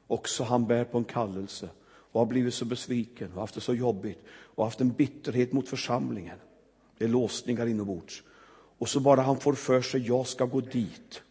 Också 0.06 0.44
han 0.44 0.66
bär 0.66 0.84
på 0.84 0.98
en 0.98 1.04
kallelse 1.04 1.68
och 1.84 2.20
har 2.20 2.26
blivit 2.26 2.54
så 2.54 2.64
besviken 2.64 3.32
och 3.32 3.40
haft 3.40 3.54
det 3.54 3.60
så 3.60 3.74
jobbigt 3.74 4.24
och 4.28 4.64
haft 4.64 4.80
en 4.80 4.92
bitterhet 4.92 5.52
mot 5.52 5.68
församlingen. 5.68 6.38
Det 6.98 7.04
är 7.04 7.08
låsningar 7.08 7.66
inombords. 7.66 8.22
Och 8.82 8.88
så 8.88 9.00
bara 9.00 9.22
han 9.22 9.40
får 9.40 9.52
för 9.52 9.82
sig, 9.82 10.06
jag 10.06 10.26
ska 10.26 10.44
gå 10.44 10.60
dit. 10.60 11.22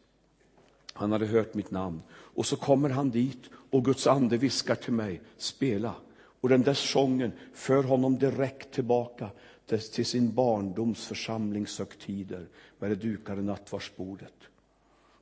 Han 0.93 1.11
hade 1.11 1.25
hört 1.25 1.53
mitt 1.53 1.71
namn. 1.71 2.01
Och 2.11 2.45
så 2.45 2.55
kommer 2.55 2.89
han 2.89 3.09
dit 3.09 3.49
och 3.69 3.85
Guds 3.85 4.07
ande 4.07 4.37
viskar 4.37 4.75
till 4.75 4.93
mig, 4.93 5.21
spela. 5.37 5.93
Och 6.13 6.49
den 6.49 6.61
där 6.61 6.73
sången 6.73 7.31
för 7.53 7.83
honom 7.83 8.17
direkt 8.17 8.71
tillbaka 8.71 9.29
till 9.65 10.05
sin 10.05 10.33
barndoms 10.33 11.05
församlingshögtider 11.05 12.47
med 12.79 12.91
det 12.91 12.95
dukade 12.95 13.41
nattvardsbordet. 13.41 14.35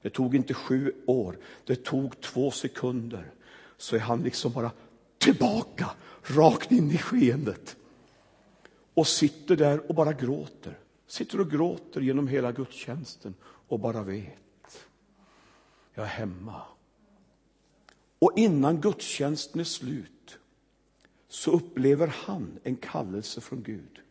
Det 0.02 0.10
tog 0.10 0.36
inte 0.36 0.54
sju 0.54 0.94
år, 1.06 1.38
det 1.66 1.84
tog 1.84 2.22
två 2.22 2.52
sekunder. 2.52 3.32
Så 3.78 3.96
är 3.96 4.00
han 4.00 4.24
liksom 4.24 4.52
bara 4.52 4.72
tillbaka, 5.18 5.90
rakt 6.24 6.72
in 6.72 6.92
i 6.92 6.98
skeendet. 6.98 7.76
Och 8.94 9.08
sitter 9.08 9.56
där 9.56 9.90
och 9.90 9.96
bara 9.96 10.14
gråter. 10.14 10.78
Sitter 11.10 11.42
och 11.42 11.52
gråter 11.52 12.02
genom 12.02 12.28
hela 12.28 12.52
gudstjänsten 12.52 13.36
och 13.44 13.80
bara 13.80 14.04
vet. 14.04 14.88
Jag 15.94 16.06
är 16.06 16.10
hemma. 16.10 16.62
Och 18.20 18.34
innan 18.36 18.82
gudstjänsten 18.82 19.62
är 19.62 19.66
slut 19.66 20.40
så 21.28 21.52
upplever 21.52 22.08
han 22.08 22.60
en 22.64 22.76
kallelse 22.76 23.42
från 23.42 23.64
Gud 23.64 24.02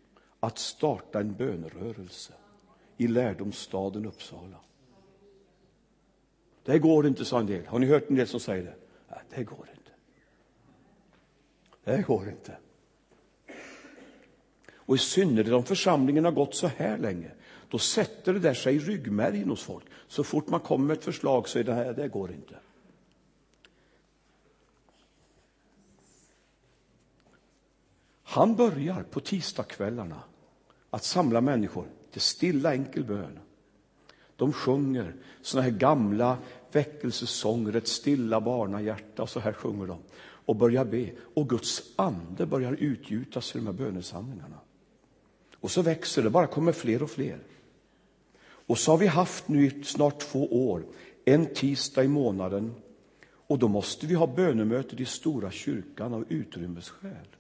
att 0.40 0.58
starta 0.58 1.20
en 1.20 1.34
bönerörelse 1.34 2.32
i 2.96 3.06
lärdomsstaden 3.06 4.06
Uppsala. 4.06 4.60
Det 6.64 6.78
går 6.78 7.06
inte, 7.06 7.24
sa 7.24 7.40
en 7.40 7.46
del. 7.46 7.66
Har 7.66 7.78
ni 7.78 7.86
hört 7.86 8.08
en 8.08 8.16
del 8.16 8.26
som 8.26 8.40
säger 8.40 8.64
det? 8.64 8.76
Nej, 9.08 9.20
det 9.30 9.44
går 9.44 9.68
inte. 9.76 9.90
Det 11.84 12.02
går 12.02 12.28
inte. 12.28 12.56
Och 14.88 14.94
i 14.94 14.98
synnerhet 14.98 15.52
om 15.52 15.64
församlingen 15.64 16.24
har 16.24 16.32
gått 16.32 16.54
så 16.54 16.66
här 16.66 16.98
länge, 16.98 17.30
då 17.68 17.78
sätter 17.78 18.32
det 18.32 18.38
där 18.38 18.54
sig 18.54 18.76
i 18.76 18.78
ryggmärgen 18.78 19.48
hos 19.48 19.62
folk. 19.62 19.84
Så 20.06 20.24
fort 20.24 20.48
man 20.48 20.60
kommer 20.60 20.86
med 20.86 20.96
ett 20.96 21.04
förslag 21.04 21.48
så 21.48 21.58
är 21.58 21.64
det 21.64 21.74
här, 21.74 21.92
det 21.92 22.08
går 22.08 22.32
inte. 22.32 22.56
Han 28.22 28.56
börjar 28.56 29.02
på 29.02 29.20
tisdagskvällarna 29.20 30.22
att 30.90 31.04
samla 31.04 31.40
människor 31.40 31.86
till 32.12 32.20
stilla 32.20 32.72
enkel 32.72 33.04
bön. 33.04 33.38
De 34.36 34.52
sjunger 34.52 35.14
såna 35.42 35.62
här 35.62 35.70
gamla 35.70 36.38
väckelsesånger, 36.72 37.76
ett 37.76 37.88
stilla 37.88 38.40
barnahjärta, 38.40 39.22
och 39.22 39.30
så 39.30 39.40
här 39.40 39.52
sjunger 39.52 39.86
de 39.86 39.98
och 40.20 40.56
börjar 40.56 40.84
be. 40.84 41.10
Och 41.34 41.48
Guds 41.48 41.82
ande 41.96 42.46
börjar 42.46 42.72
utgjutas 42.72 43.54
i 43.54 43.58
de 43.58 43.66
här 43.66 43.74
bönesamlingarna. 43.74 44.60
Och 45.60 45.70
så 45.70 45.82
växer 45.82 46.22
det, 46.22 46.30
bara 46.30 46.46
kommer 46.46 46.72
fler 46.72 47.02
och 47.02 47.10
fler. 47.10 47.38
Och 48.40 48.78
så 48.78 48.90
har 48.90 48.98
vi 48.98 49.06
haft 49.06 49.48
nu 49.48 49.66
i 49.66 49.84
snart 49.84 50.20
två 50.20 50.70
år, 50.70 50.82
en 51.24 51.54
tisdag 51.54 52.04
i 52.04 52.08
månaden. 52.08 52.74
Och 53.30 53.58
då 53.58 53.68
måste 53.68 54.06
vi 54.06 54.14
ha 54.14 54.26
bönemöte 54.26 55.02
i 55.02 55.04
stora 55.04 55.50
kyrkan 55.50 56.14
av 56.14 56.24
utrymmesskäl. 56.28 57.36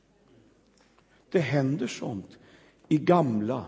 Det 1.30 1.40
händer 1.40 1.86
sånt 1.86 2.38
i 2.88 2.98
gamla 2.98 3.64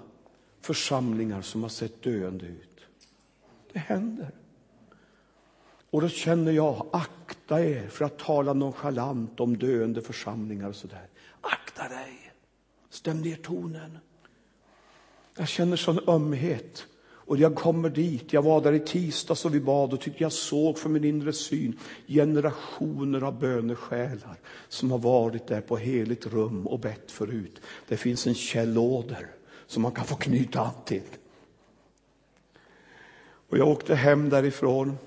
församlingar 0.61 1.43
som 1.43 1.63
har 1.63 1.71
sett 1.71 2.03
döende 2.03 2.47
ut. 2.47 2.87
Det 3.73 3.79
händer. 3.79 4.31
Och 5.91 6.01
då 6.01 6.09
känner 6.09 6.53
jag, 6.53 6.87
akta 6.93 7.65
er 7.65 7.89
för 7.89 8.05
att 8.05 8.19
tala 8.19 8.53
nonchalant 8.53 9.41
om 9.41 9.59
döende 9.59 10.03
församlingar 10.03 10.69
och 10.69 10.77
sådär. 10.77 11.07
Akta 11.41 11.89
dig! 11.89 12.33
Stäm 12.91 13.21
ner 13.21 13.37
tonen. 13.37 13.99
Jag 15.37 15.49
känner 15.49 15.77
sån 15.77 16.09
ömhet. 16.09 16.87
Och 17.31 17.37
jag 17.37 17.55
kommer 17.55 17.89
dit, 17.89 18.33
jag 18.33 18.43
var 18.43 18.61
där 18.61 18.73
i 18.73 18.81
tisdags 18.81 19.45
och 19.45 19.55
vi 19.55 19.61
bad 19.61 19.93
och 19.93 20.01
tyckte 20.01 20.23
jag 20.23 20.33
såg 20.33 20.79
för 20.79 20.89
min 20.89 21.05
inre 21.05 21.33
syn 21.33 21.79
generationer 22.07 23.23
av 23.23 23.39
bönesjälar 23.39 24.37
som 24.69 24.91
har 24.91 24.99
varit 24.99 25.47
där 25.47 25.61
på 25.61 25.77
heligt 25.77 26.27
rum 26.27 26.67
och 26.67 26.81
bett 26.81 27.11
förut. 27.11 27.61
Det 27.89 27.97
finns 27.97 28.27
en 28.27 28.35
källåder 28.35 29.27
som 29.67 29.83
man 29.83 29.93
kan 29.93 30.05
få 30.05 30.15
knyta 30.15 30.61
an 30.61 30.85
till. 30.85 31.03
Och 33.49 33.59
jag 33.59 33.69
åkte 33.69 33.95
hem 33.95 34.29
därifrån 34.29 34.99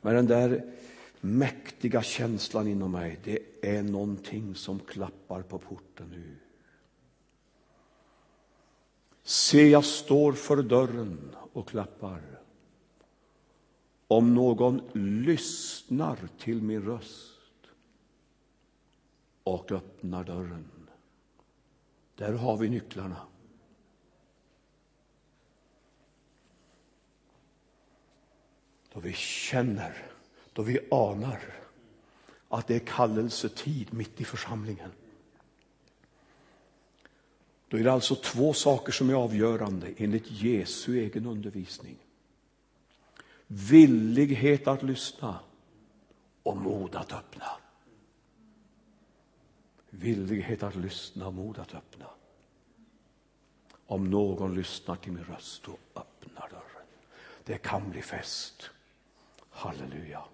med 0.00 0.14
den 0.14 0.26
där 0.26 0.72
mäktiga 1.20 2.02
känslan 2.02 2.68
inom 2.68 2.92
mig. 2.92 3.18
Det 3.24 3.38
är 3.62 3.82
någonting 3.82 4.54
som 4.54 4.78
klappar 4.78 5.42
på 5.42 5.58
porten 5.58 6.06
nu. 6.10 6.43
Se, 9.26 9.68
jag 9.68 9.84
står 9.84 10.32
för 10.32 10.62
dörren 10.62 11.36
och 11.52 11.68
klappar. 11.68 12.22
Om 14.08 14.34
någon 14.34 14.82
lyssnar 15.24 16.18
till 16.38 16.62
min 16.62 16.82
röst 16.82 17.40
och 19.44 19.72
öppnar 19.72 20.24
dörren. 20.24 20.88
Där 22.14 22.32
har 22.32 22.56
vi 22.56 22.68
nycklarna. 22.68 23.26
Då 28.92 29.00
vi 29.00 29.12
känner, 29.12 30.12
då 30.52 30.62
vi 30.62 30.88
anar 30.90 31.40
att 32.48 32.66
det 32.66 32.74
är 32.74 32.86
kallelsetid 32.86 33.94
mitt 33.94 34.20
i 34.20 34.24
församlingen. 34.24 34.90
Då 37.74 37.80
är 37.80 37.84
det 37.84 37.92
alltså 37.92 38.14
två 38.14 38.52
saker 38.52 38.92
som 38.92 39.10
är 39.10 39.14
avgörande 39.14 39.94
enligt 39.96 40.30
Jesu 40.30 40.98
egen 40.98 41.26
undervisning. 41.26 41.96
Villighet 43.46 44.68
att 44.68 44.82
lyssna 44.82 45.40
och 46.42 46.56
mod 46.56 46.96
att 46.96 47.12
öppna. 47.12 47.46
Villighet 49.90 50.62
att 50.62 50.76
lyssna 50.76 51.26
och 51.26 51.34
mod 51.34 51.58
att 51.58 51.74
öppna. 51.74 52.06
Om 53.86 54.10
någon 54.10 54.54
lyssnar 54.54 54.96
till 54.96 55.12
min 55.12 55.24
röst 55.24 55.68
och 55.68 55.80
öppnar 55.94 56.48
dörren. 56.48 56.86
Det 57.44 57.58
kan 57.58 57.90
bli 57.90 58.02
fest. 58.02 58.70
Halleluja. 59.50 60.24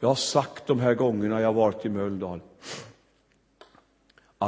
Jag 0.00 0.08
har 0.08 0.14
sagt 0.14 0.66
de 0.66 0.80
här 0.80 0.94
gångerna 0.94 1.40
jag 1.40 1.52
varit 1.52 1.84
i 1.84 1.88
Mölndal 1.88 2.40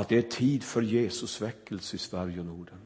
att 0.00 0.09
det 0.09 0.19
är 0.19 0.23
tid 0.23 0.64
för 0.64 0.83
Jesus 0.83 1.43
väckelse 1.43 1.97
i 1.97 1.99
Sverige 1.99 2.40
och 2.40 2.47
Norden. 2.47 2.78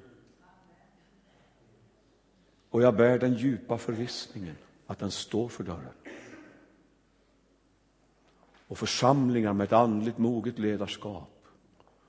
Och 2.70 2.82
jag 2.82 2.96
bär 2.96 3.18
den 3.18 3.34
djupa 3.34 3.78
förvissningen 3.78 4.56
att 4.86 4.98
den 4.98 5.10
står 5.10 5.48
för 5.48 5.64
dörren. 5.64 5.94
Och 8.66 8.78
församlingar 8.78 9.52
med 9.52 9.64
ett 9.64 9.72
andligt 9.72 10.18
moget 10.18 10.58
ledarskap, 10.58 11.46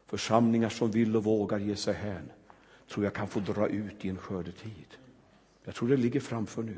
församlingar 0.05 0.69
som 0.69 0.91
vill 0.91 1.15
och 1.15 1.23
vågar 1.23 1.59
ge 1.59 1.75
sig 1.75 1.93
hän, 1.93 2.31
tror 2.89 3.03
jag 3.03 3.13
kan 3.13 3.27
få 3.27 3.39
dra 3.39 3.67
ut 3.67 4.05
i 4.05 4.09
en 4.09 4.17
skördetid. 4.17 4.97
Jag 5.63 5.75
tror 5.75 5.89
det 5.89 5.97
ligger 5.97 6.19
framför 6.19 6.63
nu. 6.63 6.77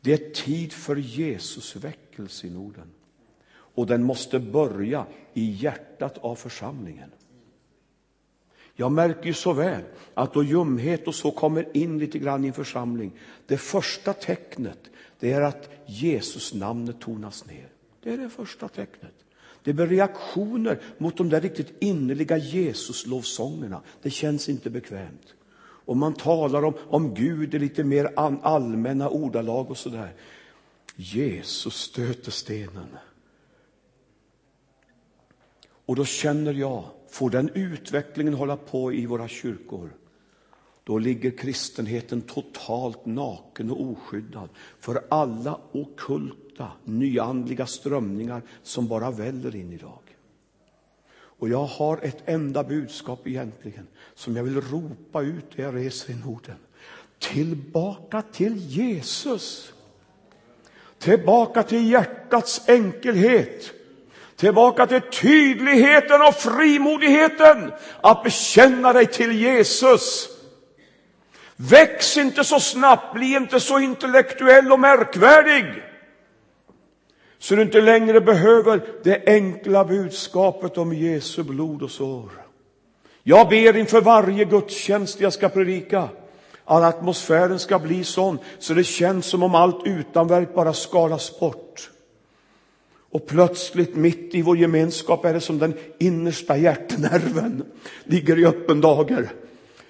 Det 0.00 0.12
är 0.12 0.30
tid 0.30 0.72
för 0.72 0.96
Jesus 0.96 1.76
väckelse 1.76 2.46
i 2.46 2.50
Norden. 2.50 2.92
Och 3.76 3.86
den 3.86 4.02
måste 4.02 4.38
börja 4.40 5.06
i 5.34 5.50
hjärtat 5.50 6.18
av 6.18 6.34
församlingen. 6.34 7.10
Jag 8.74 8.92
märker 8.92 9.26
ju 9.26 9.34
så 9.34 9.52
väl 9.52 9.82
att 10.14 10.34
då 10.34 10.42
ljumhet 10.42 11.08
och 11.08 11.14
så 11.14 11.30
kommer 11.30 11.76
in 11.76 11.98
lite 11.98 12.18
grann 12.18 12.44
i 12.44 12.48
en 12.48 12.54
församling, 12.54 13.12
det 13.46 13.58
första 13.58 14.12
tecknet 14.12 14.78
det 15.20 15.32
är 15.32 15.40
att 15.40 15.70
Jesus 15.86 16.54
namnet 16.54 17.00
tonas 17.00 17.46
ner. 17.46 17.68
Det 18.02 18.12
är 18.12 18.18
det 18.18 18.30
första 18.30 18.68
tecknet. 18.68 19.14
Det 19.62 19.72
blir 19.72 19.86
reaktioner 19.86 20.80
mot 20.98 21.16
de 21.16 21.28
där 21.28 21.40
riktigt 21.40 21.72
innerliga 21.80 22.36
Jesuslovsångerna. 22.36 23.82
Det 24.02 24.10
känns 24.10 24.48
inte 24.48 24.70
bekvämt. 24.70 25.34
Och 25.58 25.96
man 25.96 26.14
talar 26.14 26.64
om, 26.64 26.74
om 26.78 27.14
Gud 27.14 27.54
i 27.54 27.58
lite 27.58 27.84
mer 27.84 28.12
allmänna 28.42 29.08
ordalag 29.08 29.70
och 29.70 29.78
sådär. 29.78 30.14
Jesus 30.96 31.74
stöter 31.74 32.30
stenen. 32.30 32.88
Och 35.86 35.96
då 35.96 36.04
känner 36.04 36.54
jag, 36.54 36.84
får 37.08 37.30
den 37.30 37.50
utvecklingen 37.54 38.34
hålla 38.34 38.56
på 38.56 38.92
i 38.92 39.06
våra 39.06 39.28
kyrkor, 39.28 39.90
då 40.84 40.98
ligger 40.98 41.30
kristenheten 41.30 42.20
totalt 42.20 43.06
naken 43.06 43.70
och 43.70 43.80
oskyddad 43.80 44.48
för 44.80 45.04
alla 45.08 45.60
okulta, 45.72 46.72
nyandliga 46.84 47.66
strömningar 47.66 48.42
som 48.62 48.88
bara 48.88 49.10
väller 49.10 49.56
in 49.56 49.72
idag. 49.72 49.98
Och 51.38 51.48
jag 51.48 51.64
har 51.64 51.98
ett 52.02 52.22
enda 52.24 52.64
budskap 52.64 53.26
egentligen 53.26 53.86
som 54.14 54.36
jag 54.36 54.44
vill 54.44 54.60
ropa 54.60 55.22
ut 55.22 55.56
när 55.56 55.64
jag 55.64 55.76
reser 55.76 56.12
i 56.12 56.16
Norden. 56.16 56.56
Tillbaka 57.18 58.22
till 58.22 58.56
Jesus. 58.56 59.72
Tillbaka 60.98 61.62
till 61.62 61.90
hjärtats 61.90 62.68
enkelhet. 62.68 63.72
Tillbaka 64.36 64.86
till 64.86 65.00
tydligheten 65.00 66.22
och 66.22 66.34
frimodigheten 66.34 67.72
att 68.00 68.22
bekänna 68.22 68.92
dig 68.92 69.06
till 69.06 69.32
Jesus. 69.32 70.28
Väx 71.56 72.16
inte 72.16 72.44
så 72.44 72.60
snabbt, 72.60 73.14
bli 73.14 73.34
inte 73.34 73.60
så 73.60 73.78
intellektuell 73.78 74.72
och 74.72 74.80
märkvärdig 74.80 75.82
så 77.38 77.54
du 77.54 77.62
inte 77.62 77.80
längre 77.80 78.20
behöver 78.20 78.82
det 79.04 79.22
enkla 79.26 79.84
budskapet 79.84 80.78
om 80.78 80.92
Jesu 80.92 81.42
blod 81.42 81.82
och 81.82 81.90
sår. 81.90 82.30
Jag 83.22 83.48
ber 83.48 83.76
inför 83.76 84.00
varje 84.00 84.44
gudstjänst 84.44 85.20
jag 85.20 85.32
ska 85.32 85.48
predika 85.48 86.08
att 86.64 86.82
atmosfären 86.82 87.58
ska 87.58 87.78
bli 87.78 88.04
sån 88.04 88.38
så 88.58 88.74
det 88.74 88.84
känns 88.84 89.26
som 89.26 89.42
om 89.42 89.54
allt 89.54 89.86
utanverk 89.86 90.54
bara 90.54 90.72
skalas 90.72 91.40
bort. 91.40 91.90
Och 93.16 93.26
plötsligt 93.26 93.96
mitt 93.96 94.34
i 94.34 94.42
vår 94.42 94.56
gemenskap 94.56 95.24
är 95.24 95.34
det 95.34 95.40
som 95.40 95.58
den 95.58 95.74
innersta 95.98 96.56
hjärtnerven 96.56 97.64
ligger 98.04 98.38
i 98.38 98.46
öppen 98.46 98.80
dager. 98.80 99.32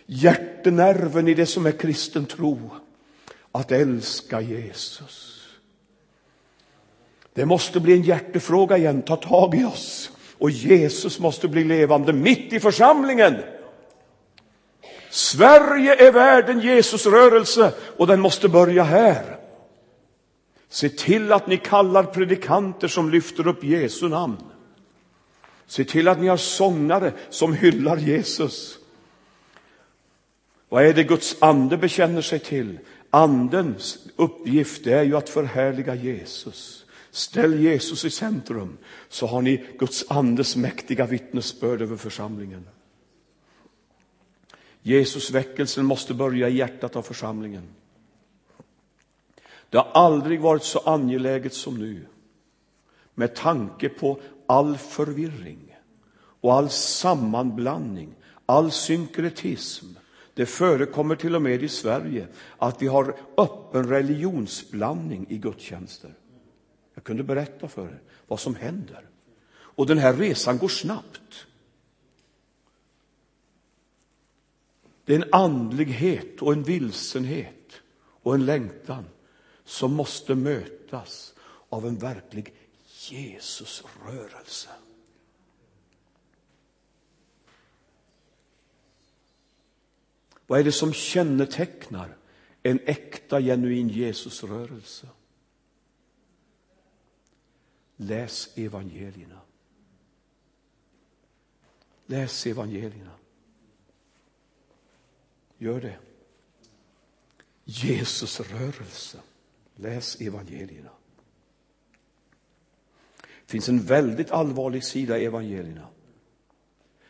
Hjärtnerven 0.07 1.29
i 1.29 1.35
det 1.35 1.47
som 1.47 1.67
är 1.67 1.71
kristen 1.71 2.27
tro. 2.27 2.71
Att 3.53 3.73
älska 3.73 4.41
Jesus. 4.41 5.45
Det 7.35 7.47
måste 7.47 7.81
bli 7.81 7.93
en 7.93 8.03
hjärtefråga 8.03 8.77
igen, 8.77 9.03
ta 9.03 9.17
tag 9.17 9.55
i 9.55 9.65
oss. 9.65 10.11
Och 10.39 10.51
Jesus 10.51 11.19
måste 11.19 11.49
bli 11.49 11.65
levande 11.65 12.13
mitt 12.13 12.53
i 12.53 12.61
församlingen. 12.61 13.35
Sverige 15.11 16.07
är 16.09 16.13
världen 16.13 16.61
Jesusrörelse 16.61 17.73
och 17.97 18.07
den 18.07 18.21
måste 18.21 18.49
börja 18.49 18.83
här. 18.83 19.36
Se 20.77 20.89
till 20.89 21.33
att 21.33 21.47
ni 21.47 21.57
kallar 21.57 22.03
predikanter 22.03 22.89
som 22.89 23.11
lyfter 23.11 23.47
upp 23.47 23.65
Jesu 23.65 24.09
namn. 24.09 24.37
Se 25.67 25.85
till 25.85 26.09
att 26.09 26.21
ni 26.21 26.29
har 26.29 26.37
sångare 26.37 27.13
som 27.31 27.55
hyllar 27.55 27.97
Jesus. 27.97 28.79
Vad 30.69 30.87
är 30.87 30.95
det 30.95 31.05
Guds 31.05 31.37
ande 31.43 31.77
bekänner 31.77 32.23
sig 32.23 32.39
till? 32.39 32.79
Andens 33.11 33.99
uppgift 34.17 34.87
är 34.87 35.03
ju 35.03 35.17
att 35.17 35.29
förhärliga 35.29 35.95
Jesus. 35.95 36.87
Ställ 37.11 37.61
Jesus 37.61 38.05
i 38.05 38.11
centrum 38.11 38.79
så 39.09 39.27
har 39.27 39.43
ni 39.43 39.67
Guds 39.79 40.05
andes 40.09 40.57
mäktiga 40.57 41.07
vittnesbörd 41.07 41.83
över 41.83 41.97
församlingen. 41.97 42.69
Jesus 44.83 45.31
väckelsen 45.31 45.85
måste 45.85 46.15
börja 46.15 46.49
i 46.49 46.57
hjärtat 46.57 46.97
av 46.97 47.03
församlingen. 47.03 47.69
Det 49.77 49.81
har 49.81 49.91
aldrig 49.93 50.41
varit 50.41 50.63
så 50.63 50.79
angeläget 50.79 51.55
som 51.55 51.79
nu 51.79 52.07
med 53.15 53.35
tanke 53.35 53.89
på 53.89 54.21
all 54.47 54.77
förvirring 54.77 55.77
och 56.41 56.55
all 56.55 56.71
sammanblandning, 56.71 58.15
all 58.47 58.71
synkretism. 58.71 59.87
Det 60.35 60.47
förekommer 60.47 61.17
till 61.17 61.35
och 61.35 61.43
med 61.43 61.63
i 61.63 61.69
Sverige 61.69 62.29
att 62.59 62.83
vi 62.83 62.87
har 62.87 63.17
öppen 63.37 63.89
religionsblandning 63.89 65.27
i 65.29 65.39
gudstjänster. 65.39 66.15
Jag 66.95 67.05
kunde 67.05 67.23
berätta 67.23 67.69
för 67.69 67.87
er 67.87 68.03
vad 68.27 68.41
som 68.41 68.55
händer. 68.55 69.09
Och 69.53 69.87
den 69.87 69.99
här 69.99 70.13
resan 70.13 70.59
går 70.59 70.69
snabbt. 70.69 71.47
Det 75.05 75.15
är 75.15 75.23
en 75.23 75.33
andlighet 75.33 76.43
och 76.43 76.53
en 76.53 76.63
vilsenhet 76.63 77.73
och 78.23 78.35
en 78.35 78.47
längtan 78.47 79.05
som 79.67 79.95
måste 79.95 80.35
mötas 80.35 81.35
av 81.69 81.87
en 81.87 81.99
verklig 81.99 82.55
Jesusrörelse. 83.11 84.71
Vad 90.47 90.61
är 90.61 90.65
det 90.65 90.73
som 90.73 90.93
kännetecknar 90.93 92.17
en 92.63 92.81
äkta, 92.87 93.41
genuin 93.41 93.89
Jesusrörelse? 93.89 95.09
Läs 97.97 98.59
evangelierna. 98.59 99.41
Läs 102.07 102.47
evangelierna. 102.47 103.19
Gör 105.59 105.81
det. 105.81 105.99
Jesusrörelse. 107.65 109.21
Läs 109.77 110.21
evangelierna. 110.21 110.91
Det 113.21 113.53
finns 113.53 113.69
en 113.69 113.83
väldigt 113.83 114.31
allvarlig 114.31 114.85
sida 114.85 115.19
i 115.19 115.25
evangelierna. 115.25 115.87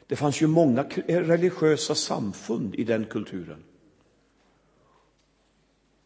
Det 0.06 0.16
fanns 0.16 0.42
ju 0.42 0.46
många 0.46 0.84
eh, 1.06 1.20
religiösa 1.20 1.94
samfund 1.94 2.74
i 2.74 2.84
den 2.84 3.04
kulturen. 3.04 3.64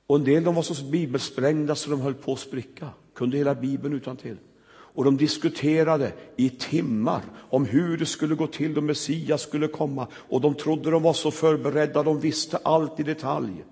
Och 0.07 0.16
en 0.16 0.25
del 0.25 0.44
de 0.44 0.55
var 0.55 0.62
så 0.62 0.85
bibelsprängda 0.85 1.75
så 1.75 1.90
de 1.90 2.01
höll 2.01 2.14
på 2.14 2.33
att 2.33 2.38
spricka, 2.38 2.90
kunde 3.14 3.37
hela 3.37 3.55
bibeln 3.55 3.94
utan 3.94 4.16
till. 4.16 4.37
Och 4.68 5.05
de 5.05 5.16
diskuterade 5.16 6.12
i 6.37 6.51
timmar 6.51 7.23
om 7.51 7.64
hur 7.64 7.99
det 7.99 8.07
skulle 8.07 8.35
gå 8.35 8.46
till 8.46 8.75
då 8.75 8.81
Messias 8.81 9.42
skulle 9.42 9.68
komma. 9.68 10.09
Och 10.12 10.40
de 10.40 10.55
trodde 10.55 10.90
de 10.90 11.03
var 11.03 11.12
så 11.12 11.31
förberedda, 11.31 12.03
de 12.03 12.20
visste 12.20 12.57
allt 12.57 13.01
i 13.01 13.03
detalj. 13.03 13.64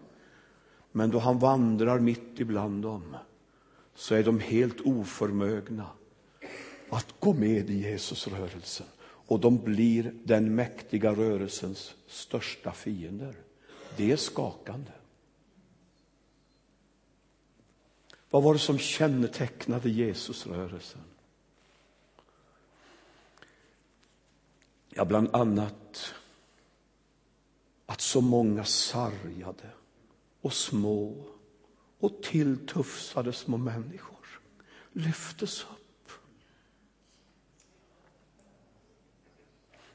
Men 0.92 1.11
då 1.11 1.18
han 1.18 1.38
vandrar 1.38 1.98
mitt 1.98 2.40
ibland 2.40 2.83
dem 2.83 3.16
så 3.94 4.14
är 4.14 4.22
de 4.22 4.40
helt 4.40 4.81
oförmögna 4.81 5.87
att 6.88 7.14
gå 7.20 7.33
med 7.33 7.70
i 7.70 7.90
Jesusrörelsen. 7.90 8.87
Och 9.01 9.40
de 9.40 9.59
blir 9.59 10.14
den 10.24 10.55
mäktiga 10.55 11.12
rörelsens 11.12 11.94
största 12.07 12.72
fiender. 12.72 13.35
Det 13.96 14.12
är 14.12 14.16
skakande. 14.16 14.90
Vad 18.31 18.42
var 18.42 18.53
det 18.53 18.61
som 18.61 18.79
kännetecknade 18.79 19.90
Jesusrörelsen? 19.90 21.01
Ja, 24.88 25.05
bland 25.05 25.35
annat 25.35 26.14
att 27.87 28.01
så 28.01 28.20
många 28.20 28.64
sargade 28.64 29.70
och 30.40 30.53
små 30.53 31.24
och 31.98 32.22
tilltufsade 32.22 33.33
små 33.33 33.57
människor 33.57 34.40
lyftes 34.92 35.62
upp. 35.62 36.12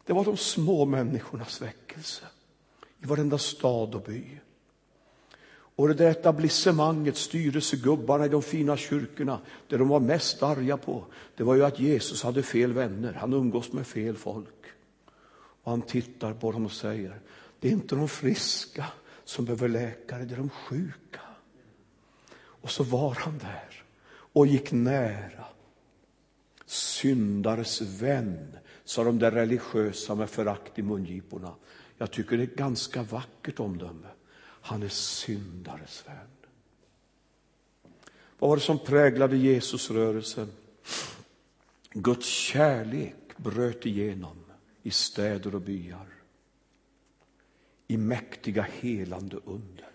Det 0.06 0.14
var 0.14 0.26
de 0.26 0.38
små 0.38 0.86
människornas 0.86 1.62
väckelse 1.62 2.26
i 3.00 3.06
varenda 3.06 3.38
stad 3.38 3.96
och 3.96 4.02
by. 4.02 4.40
Och 5.76 5.88
det 5.88 5.94
där 5.94 6.12
etablissemanget, 6.12 7.18
styrelsegubbarna 7.18 8.26
i 8.26 8.30
de 8.30 8.42
fina 8.42 8.78
kyrkorna, 8.78 9.40
det 9.68 9.78
de 9.78 9.88
var 9.88 10.00
mest 10.00 10.44
arga 10.44 10.78
på, 10.78 11.06
det 11.36 11.44
var 11.44 11.56
ju 11.56 11.66
att 11.66 11.80
Jesus 11.80 12.24
hade 12.24 12.44
fel 12.44 12.74
vänner. 12.74 13.14
Han 13.14 13.34
umgås 13.34 13.72
med 13.72 13.88
fel 13.88 14.18
folk. 14.18 14.66
Och 15.64 15.72
han 15.72 15.82
tittar 15.82 16.34
på 16.34 16.52
dem 16.52 16.66
och 16.66 16.72
säger, 16.72 17.20
det 17.60 17.68
är 17.68 17.72
inte 17.72 17.96
de 17.96 18.08
friska 18.08 18.86
som 19.26 19.46
behöver 19.46 19.70
läkare, 19.70 20.26
det 20.26 20.34
är 20.34 20.38
de 20.38 20.50
sjuka. 20.50 21.20
Och 22.36 22.72
så 22.72 22.84
var 22.84 23.16
han 23.16 23.38
där 23.38 23.84
och 24.08 24.48
gick 24.48 24.72
nära. 24.72 25.46
Syndares 26.66 27.82
vän, 27.82 28.58
sa 28.84 29.04
de 29.04 29.20
där 29.20 29.32
religiösa 29.32 30.16
med 30.16 30.30
förakt 30.30 30.80
i 30.80 30.82
mungiporna. 30.82 31.56
Jag 31.98 32.12
tycker 32.12 32.38
det 32.38 32.44
är 32.44 32.48
ett 32.48 32.56
ganska 32.56 33.04
vackert 33.04 33.60
omdöme. 33.60 34.08
Han 34.40 34.84
är 34.84 34.90
syndares 34.90 36.04
vän. 36.08 36.28
Vad 38.40 38.50
var 38.50 38.58
det 38.58 38.64
som 38.64 38.80
präglade 38.80 39.38
Jesusrörelsen? 39.38 40.52
Guds 41.92 42.28
kärlek 42.28 43.16
bröt 43.38 43.86
igenom 43.86 44.38
i 44.84 44.92
städer 44.92 45.56
och 45.56 45.62
byar 45.62 46.23
i 47.94 47.98
mäktiga 47.98 48.62
helande 48.62 49.38
under. 49.46 49.90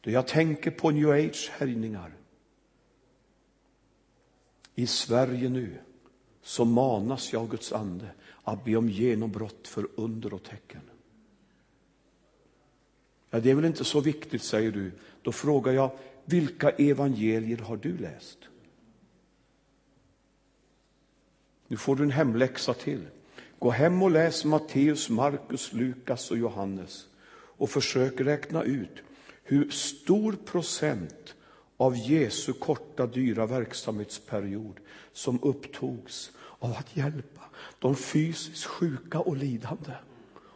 Då 0.00 0.10
jag 0.10 0.28
tänker 0.28 0.70
på 0.70 0.90
new 0.90 1.10
age 1.10 1.50
härjningar 1.52 2.14
i 4.74 4.86
Sverige 4.86 5.48
nu 5.48 5.78
så 6.42 6.64
manas 6.64 7.32
jag 7.32 7.50
Guds 7.50 7.72
ande 7.72 8.08
att 8.42 8.64
be 8.64 8.76
om 8.76 8.88
genombrott 8.88 9.68
för 9.68 9.88
under 9.94 10.34
och 10.34 10.42
tecken. 10.42 10.80
Ja, 13.30 13.40
det 13.40 13.50
är 13.50 13.54
väl 13.54 13.64
inte 13.64 13.84
så 13.84 14.00
viktigt, 14.00 14.42
säger 14.42 14.72
du. 14.72 14.92
Då 15.22 15.32
frågar 15.32 15.72
jag, 15.72 15.98
vilka 16.24 16.70
evangelier 16.70 17.58
har 17.58 17.76
du 17.76 17.98
läst? 17.98 18.38
Nu 21.66 21.76
får 21.76 21.96
du 21.96 22.02
en 22.02 22.10
hemläxa 22.10 22.74
till. 22.74 23.06
Gå 23.62 23.70
hem 23.70 24.02
och 24.02 24.10
läs 24.10 24.44
Matteus, 24.44 25.08
Markus, 25.08 25.72
Lukas 25.72 26.30
och 26.30 26.38
Johannes 26.38 27.06
och 27.34 27.70
försök 27.70 28.20
räkna 28.20 28.62
ut 28.62 29.02
hur 29.42 29.70
stor 29.70 30.32
procent 30.32 31.34
av 31.76 31.96
Jesu 31.96 32.52
korta, 32.52 33.06
dyra 33.06 33.46
verksamhetsperiod 33.46 34.80
som 35.12 35.38
upptogs 35.42 36.30
av 36.58 36.70
att 36.70 36.96
hjälpa 36.96 37.40
de 37.78 37.96
fysiskt 37.96 38.64
sjuka 38.64 39.20
och 39.20 39.36
lidande. 39.36 39.92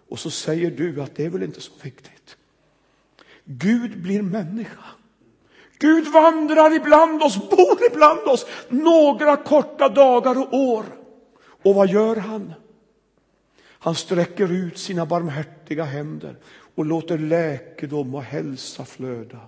Och 0.09 0.19
så 0.19 0.31
säger 0.31 0.71
du 0.71 1.03
att 1.03 1.15
det 1.15 1.25
är 1.25 1.31
väl 1.31 1.43
inte 1.43 1.61
så 1.61 1.73
viktigt. 1.83 2.37
Gud 3.45 4.03
blir 4.03 4.23
människa. 4.23 4.85
Gud 5.79 6.09
vandrar 6.09 6.77
ibland 6.77 7.23
oss, 7.23 7.51
bor 7.51 7.79
ibland 7.91 8.29
oss 8.29 8.47
några 8.69 9.37
korta 9.37 9.89
dagar 9.89 10.39
och 10.39 10.55
år. 10.55 10.85
Och 11.63 11.75
vad 11.75 11.89
gör 11.89 12.17
han? 12.17 12.53
Han 13.79 13.95
sträcker 13.95 14.53
ut 14.53 14.79
sina 14.79 15.07
barmhärtiga 15.07 15.85
händer 15.85 16.37
och 16.75 16.85
låter 16.85 17.19
läkedom 17.19 18.15
och 18.15 18.23
hälsa 18.23 18.85
flöda. 18.85 19.41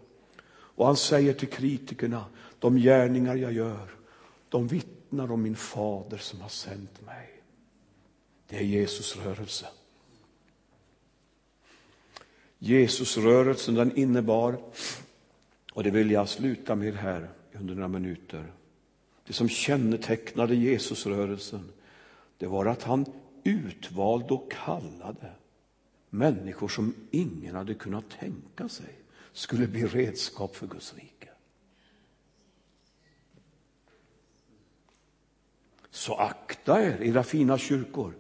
Och 0.50 0.86
han 0.86 0.96
säger 0.96 1.32
till 1.32 1.48
kritikerna, 1.48 2.24
de 2.58 2.76
gärningar 2.76 3.36
jag 3.36 3.52
gör, 3.52 3.88
de 4.48 4.66
vittnar 4.66 5.32
om 5.32 5.42
min 5.42 5.56
fader 5.56 6.18
som 6.18 6.40
har 6.40 6.48
sänt 6.48 7.06
mig. 7.06 7.42
Det 8.48 8.56
är 8.56 8.62
Jesus 8.62 9.16
rörelse. 9.16 9.66
Jesusrörelsen 12.58 13.74
den 13.74 13.96
innebar, 13.96 14.58
och 15.72 15.84
det 15.84 15.90
vill 15.90 16.10
jag 16.10 16.28
sluta 16.28 16.74
med 16.74 16.94
här 16.94 17.28
under 17.52 17.74
några 17.74 17.88
minuter, 17.88 18.52
det 19.26 19.32
som 19.32 19.48
kännetecknade 19.48 20.54
Jesusrörelsen, 20.54 21.72
det 22.38 22.46
var 22.46 22.66
att 22.66 22.82
han 22.82 23.06
utvalda 23.48 24.34
och 24.34 24.52
kallade 24.52 25.32
människor 26.10 26.68
som 26.68 26.94
ingen 27.10 27.54
hade 27.54 27.74
kunnat 27.74 28.10
tänka 28.10 28.68
sig 28.68 28.98
skulle 29.32 29.66
bli 29.66 29.86
redskap 29.86 30.56
för 30.56 30.66
Guds 30.66 30.94
rike. 30.94 31.28
Så 35.90 36.14
akta 36.14 36.82
er, 36.82 37.02
era 37.02 37.22
fina 37.22 37.58
kyrkor, 37.58 38.14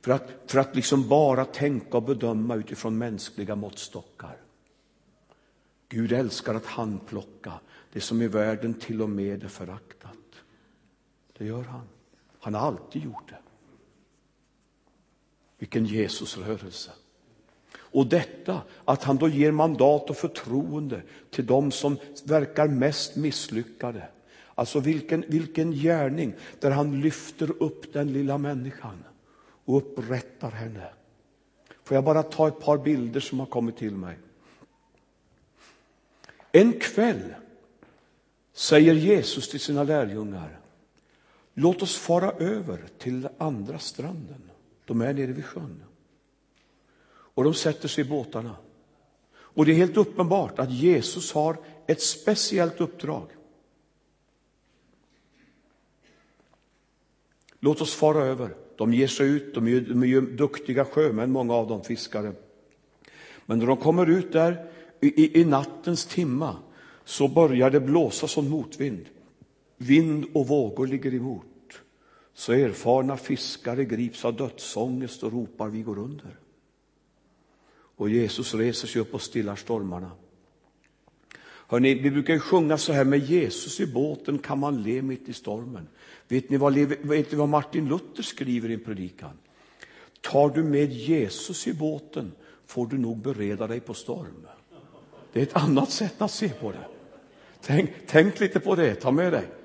för 0.00 0.12
att, 0.12 0.30
för 0.46 0.58
att 0.58 0.76
liksom 0.76 1.08
bara 1.08 1.44
tänka 1.44 1.96
och 1.96 2.02
bedöma 2.02 2.54
utifrån 2.54 2.98
mänskliga 2.98 3.56
måttstockar. 3.56 4.36
Gud 5.88 6.12
älskar 6.12 6.54
att 6.54 6.66
handplocka 6.66 7.52
det 7.92 8.00
som 8.00 8.22
i 8.22 8.28
världen 8.28 8.74
till 8.74 9.02
och 9.02 9.10
med 9.10 9.44
är 9.44 9.48
föraktat. 9.48 10.42
Det 11.38 11.44
gör 11.44 11.62
han. 11.62 11.88
Han 12.40 12.54
har 12.54 12.60
alltid 12.60 13.04
gjort 13.04 13.28
det. 13.28 13.47
Vilken 15.58 15.86
Jesusrörelse. 15.86 16.90
Och 17.76 18.06
detta 18.06 18.62
att 18.84 19.04
han 19.04 19.16
då 19.16 19.28
ger 19.28 19.52
mandat 19.52 20.10
och 20.10 20.16
förtroende 20.16 21.02
till 21.30 21.46
dem 21.46 21.70
som 21.70 21.96
verkar 22.24 22.68
mest 22.68 23.16
misslyckade. 23.16 24.08
Alltså 24.54 24.80
vilken, 24.80 25.24
vilken 25.28 25.72
gärning 25.72 26.34
där 26.60 26.70
han 26.70 27.00
lyfter 27.00 27.62
upp 27.62 27.92
den 27.92 28.12
lilla 28.12 28.38
människan 28.38 29.04
och 29.64 29.76
upprättar 29.76 30.50
henne. 30.50 30.88
Får 31.84 31.94
jag 31.94 32.04
bara 32.04 32.22
ta 32.22 32.48
ett 32.48 32.60
par 32.60 32.78
bilder 32.78 33.20
som 33.20 33.40
har 33.40 33.46
kommit 33.46 33.76
till 33.76 33.96
mig. 33.96 34.18
En 36.52 36.72
kväll 36.72 37.34
säger 38.52 38.94
Jesus 38.94 39.50
till 39.50 39.60
sina 39.60 39.82
lärjungar, 39.82 40.60
låt 41.54 41.82
oss 41.82 41.96
fara 41.96 42.30
över 42.30 42.84
till 42.98 43.28
andra 43.38 43.78
stranden. 43.78 44.47
De 44.88 45.00
är 45.00 45.14
nere 45.14 45.32
vid 45.32 45.44
sjön. 45.44 45.82
Och 47.08 47.44
de 47.44 47.54
sätter 47.54 47.88
sig 47.88 48.04
i 48.04 48.08
båtarna. 48.08 48.56
Och 49.34 49.66
det 49.66 49.72
är 49.72 49.76
helt 49.76 49.96
uppenbart 49.96 50.58
att 50.58 50.72
Jesus 50.72 51.32
har 51.32 51.56
ett 51.86 52.02
speciellt 52.02 52.80
uppdrag. 52.80 53.28
Låt 57.60 57.80
oss 57.80 57.94
fara 57.94 58.24
över. 58.24 58.56
De 58.76 58.94
ger 58.94 59.06
sig 59.06 59.28
ut, 59.28 59.54
de 59.54 59.68
är, 59.68 59.80
de 59.80 60.02
är 60.02 60.06
ju 60.06 60.20
duktiga 60.20 60.84
sjömän, 60.84 61.30
många 61.30 61.54
av 61.54 61.68
dem 61.68 61.84
fiskare. 61.84 62.32
Men 63.46 63.58
när 63.58 63.66
de 63.66 63.76
kommer 63.76 64.06
ut 64.06 64.32
där 64.32 64.70
i, 65.00 65.40
i 65.40 65.44
nattens 65.44 66.06
timma 66.06 66.56
så 67.04 67.28
börjar 67.28 67.70
det 67.70 67.80
blåsa 67.80 68.28
som 68.28 68.48
motvind. 68.48 69.06
Vind 69.76 70.26
och 70.34 70.48
vågor 70.48 70.86
ligger 70.86 71.14
emot. 71.14 71.47
Så 72.38 72.52
erfarna 72.52 73.16
fiskare 73.16 73.84
grips 73.84 74.24
av 74.24 74.36
dödsångest 74.36 75.22
och 75.22 75.32
ropar 75.32 75.68
vi 75.68 75.82
går 75.82 75.98
under. 75.98 76.38
Och 77.70 78.10
Jesus 78.10 78.54
reser 78.54 78.88
sig 78.88 79.00
upp 79.00 79.14
och 79.14 79.22
stillar 79.22 79.56
stormarna. 79.56 80.10
Hörrni, 81.40 81.94
vi 81.94 82.10
brukar 82.10 82.34
ju 82.34 82.40
sjunga 82.40 82.78
så 82.78 82.92
här 82.92 83.04
med 83.04 83.18
Jesus 83.18 83.80
i 83.80 83.86
båten 83.86 84.38
kan 84.38 84.58
man 84.58 84.82
le 84.82 85.02
mitt 85.02 85.28
i 85.28 85.32
stormen. 85.32 85.88
Vet 86.28 86.50
ni 86.50 86.56
vad, 86.56 86.74
vet 86.74 87.32
ni 87.32 87.38
vad 87.38 87.48
Martin 87.48 87.88
Luther 87.88 88.22
skriver 88.22 88.68
i 88.68 88.74
en 88.74 88.84
predikan? 88.84 89.38
Tar 90.20 90.48
du 90.48 90.62
med 90.62 90.92
Jesus 90.92 91.66
i 91.66 91.74
båten 91.74 92.32
får 92.66 92.86
du 92.86 92.98
nog 92.98 93.18
bereda 93.18 93.66
dig 93.66 93.80
på 93.80 93.94
storm. 93.94 94.46
Det 95.32 95.38
är 95.40 95.42
ett 95.42 95.56
annat 95.56 95.90
sätt 95.90 96.22
att 96.22 96.30
se 96.30 96.48
på 96.48 96.72
det. 96.72 96.86
Tänk, 97.60 97.90
tänk 98.06 98.40
lite 98.40 98.60
på 98.60 98.74
det, 98.74 98.94
ta 98.94 99.10
med 99.10 99.32
dig. 99.32 99.57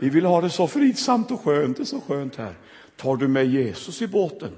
Vi 0.00 0.08
vill 0.08 0.24
ha 0.24 0.40
det 0.40 0.50
så 0.50 0.66
fridsamt 0.66 1.30
och 1.30 1.40
skönt, 1.40 1.76
det 1.76 1.82
är 1.82 1.84
så 1.84 2.00
skönt 2.00 2.36
här. 2.36 2.54
Tar 2.96 3.16
du 3.16 3.28
med 3.28 3.46
Jesus 3.46 4.02
i 4.02 4.06
båten 4.06 4.52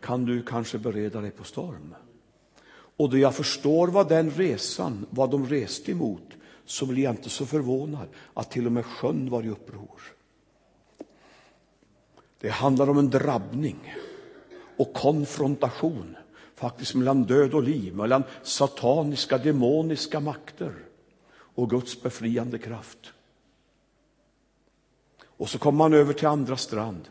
kan 0.00 0.24
du 0.24 0.42
kanske 0.42 0.78
bereda 0.78 1.20
dig 1.20 1.30
på 1.30 1.44
storm. 1.44 1.94
Och 2.96 3.10
då 3.10 3.18
jag 3.18 3.34
förstår 3.34 3.88
vad 3.88 4.08
den 4.08 4.30
resan, 4.30 5.06
vad 5.10 5.30
de 5.30 5.48
reste 5.48 5.92
emot, 5.92 6.28
så 6.64 6.86
blir 6.86 7.04
jag 7.04 7.12
inte 7.12 7.30
så 7.30 7.46
förvånad 7.46 8.08
att 8.34 8.50
till 8.50 8.66
och 8.66 8.72
med 8.72 8.86
sjön 8.86 9.30
var 9.30 9.42
i 9.42 9.48
uppror. 9.48 10.00
Det 12.40 12.48
handlar 12.48 12.90
om 12.90 12.98
en 12.98 13.10
drabbning 13.10 13.94
och 14.76 14.92
konfrontation 14.92 16.16
faktiskt 16.54 16.94
mellan 16.94 17.22
död 17.22 17.54
och 17.54 17.62
liv, 17.62 17.94
mellan 17.94 18.22
sataniska, 18.42 19.38
demoniska 19.38 20.20
makter 20.20 20.74
och 21.36 21.70
Guds 21.70 22.02
befriande 22.02 22.58
kraft. 22.58 23.13
Och 25.36 25.50
så 25.50 25.58
kommer 25.58 25.78
man 25.78 25.94
över 25.94 26.12
till 26.12 26.26
andra 26.26 26.56
strand 26.56 27.08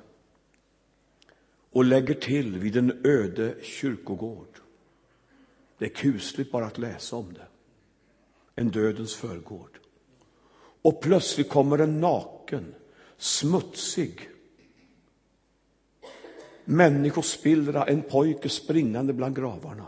och 1.71 1.85
lägger 1.85 2.13
till 2.13 2.57
vid 2.57 2.77
en 2.77 3.01
öde 3.05 3.55
kyrkogård. 3.61 4.59
Det 5.77 5.85
är 5.85 5.89
kusligt 5.89 6.51
bara 6.51 6.65
att 6.65 6.77
läsa 6.77 7.15
om 7.15 7.33
det. 7.33 7.47
En 8.55 8.71
dödens 8.71 9.15
förgård. 9.15 9.79
Och 10.81 11.01
plötsligt 11.01 11.49
kommer 11.49 11.77
en 11.77 12.01
naken, 12.01 12.75
smutsig 13.17 14.29
människospillra, 16.65 17.85
en 17.85 18.01
pojke 18.01 18.49
springande 18.49 19.13
bland 19.13 19.35
gravarna. 19.35 19.87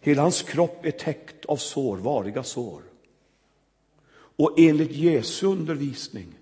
Hela 0.00 0.22
hans 0.22 0.42
kropp 0.42 0.84
är 0.84 0.90
täckt 0.90 1.44
av 1.44 1.56
sår, 1.56 1.96
variga 1.96 2.42
sår. 2.42 2.82
Och 4.36 4.58
enligt 4.58 4.92
Jesu 4.92 5.46
undervisning 5.46 6.38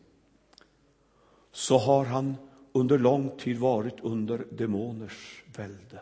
så 1.53 1.79
har 1.79 2.05
han 2.05 2.37
under 2.73 2.99
lång 2.99 3.31
tid 3.39 3.59
varit 3.59 4.01
under 4.03 4.47
demoners 4.51 5.43
välde. 5.57 6.01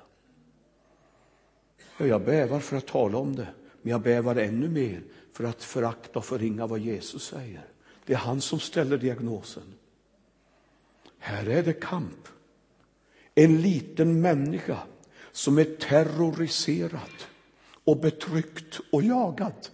Jag 1.98 2.24
bävar 2.24 2.60
för 2.60 2.76
att 2.76 2.86
tala 2.86 3.18
om 3.18 3.36
det, 3.36 3.48
men 3.82 3.90
jag 3.90 4.02
bävar 4.02 4.36
ännu 4.36 4.68
mer 4.68 5.02
för 5.32 5.44
att 5.44 5.62
förakta 5.62 6.18
och 6.18 6.24
förringa 6.24 6.66
vad 6.66 6.78
Jesus 6.78 7.24
säger. 7.24 7.68
Det 8.06 8.12
är 8.12 8.18
han 8.18 8.40
som 8.40 8.60
ställer 8.60 8.98
diagnosen. 8.98 9.74
Här 11.18 11.48
är 11.48 11.62
det 11.62 11.72
kamp. 11.72 12.28
En 13.34 13.62
liten 13.62 14.20
människa 14.20 14.78
som 15.32 15.58
är 15.58 15.64
terroriserad 15.64 17.24
och 17.84 17.96
betryckt 17.96 18.80
och 18.92 19.02
jagad 19.02 19.68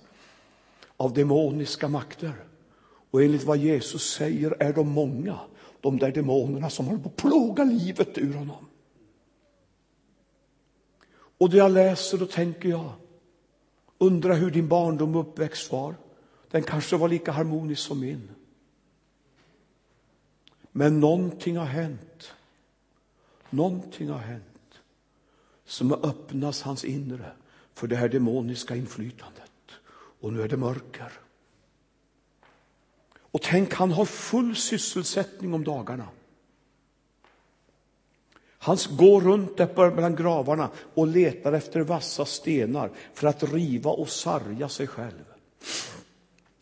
av 0.98 1.12
demoniska 1.12 1.88
makter. 1.88 2.32
Och 3.10 3.22
enligt 3.22 3.44
vad 3.44 3.58
Jesus 3.58 4.10
säger 4.12 4.56
är 4.60 4.72
de 4.72 4.88
många, 4.88 5.38
de 5.80 5.98
där 5.98 6.12
demonerna 6.12 6.70
som 6.70 6.86
håller 6.86 7.02
på 7.02 7.08
att 7.08 7.16
plåga 7.16 7.64
livet 7.64 8.18
ur 8.18 8.34
honom. 8.34 8.66
Och 11.38 11.50
det 11.50 11.56
jag 11.56 11.70
läser, 11.70 12.18
då 12.18 12.26
tänker 12.26 12.68
jag, 12.68 12.92
undra 13.98 14.34
hur 14.34 14.50
din 14.50 14.68
barndom 14.68 15.16
och 15.16 15.20
uppväxt 15.20 15.72
var. 15.72 15.94
Den 16.50 16.62
kanske 16.62 16.96
var 16.96 17.08
lika 17.08 17.32
harmonisk 17.32 17.82
som 17.82 18.00
min. 18.00 18.30
Men 20.72 21.00
någonting 21.00 21.56
har 21.56 21.66
hänt. 21.66 22.34
Någonting 23.50 24.08
har 24.08 24.18
hänt 24.18 24.80
som 25.64 25.90
har 25.90 26.06
öppnat 26.06 26.60
hans 26.60 26.84
inre 26.84 27.32
för 27.74 27.86
det 27.86 27.96
här 27.96 28.08
demoniska 28.08 28.76
inflytandet. 28.76 29.47
Och 30.20 30.32
nu 30.32 30.42
är 30.42 30.48
det 30.48 30.56
mörker. 30.56 31.12
Och 33.30 33.42
tänk, 33.42 33.74
han 33.74 33.90
har 33.90 34.04
full 34.04 34.56
sysselsättning 34.56 35.54
om 35.54 35.64
dagarna. 35.64 36.08
Han 38.58 38.76
går 38.90 39.20
runt 39.20 39.56
där 39.56 39.90
mellan 39.90 40.16
gravarna 40.16 40.70
och 40.94 41.06
letar 41.06 41.52
efter 41.52 41.80
vassa 41.80 42.24
stenar 42.24 42.90
för 43.14 43.28
att 43.28 43.42
riva 43.42 43.90
och 43.90 44.08
sarga 44.08 44.68
sig 44.68 44.86
själv. 44.86 45.24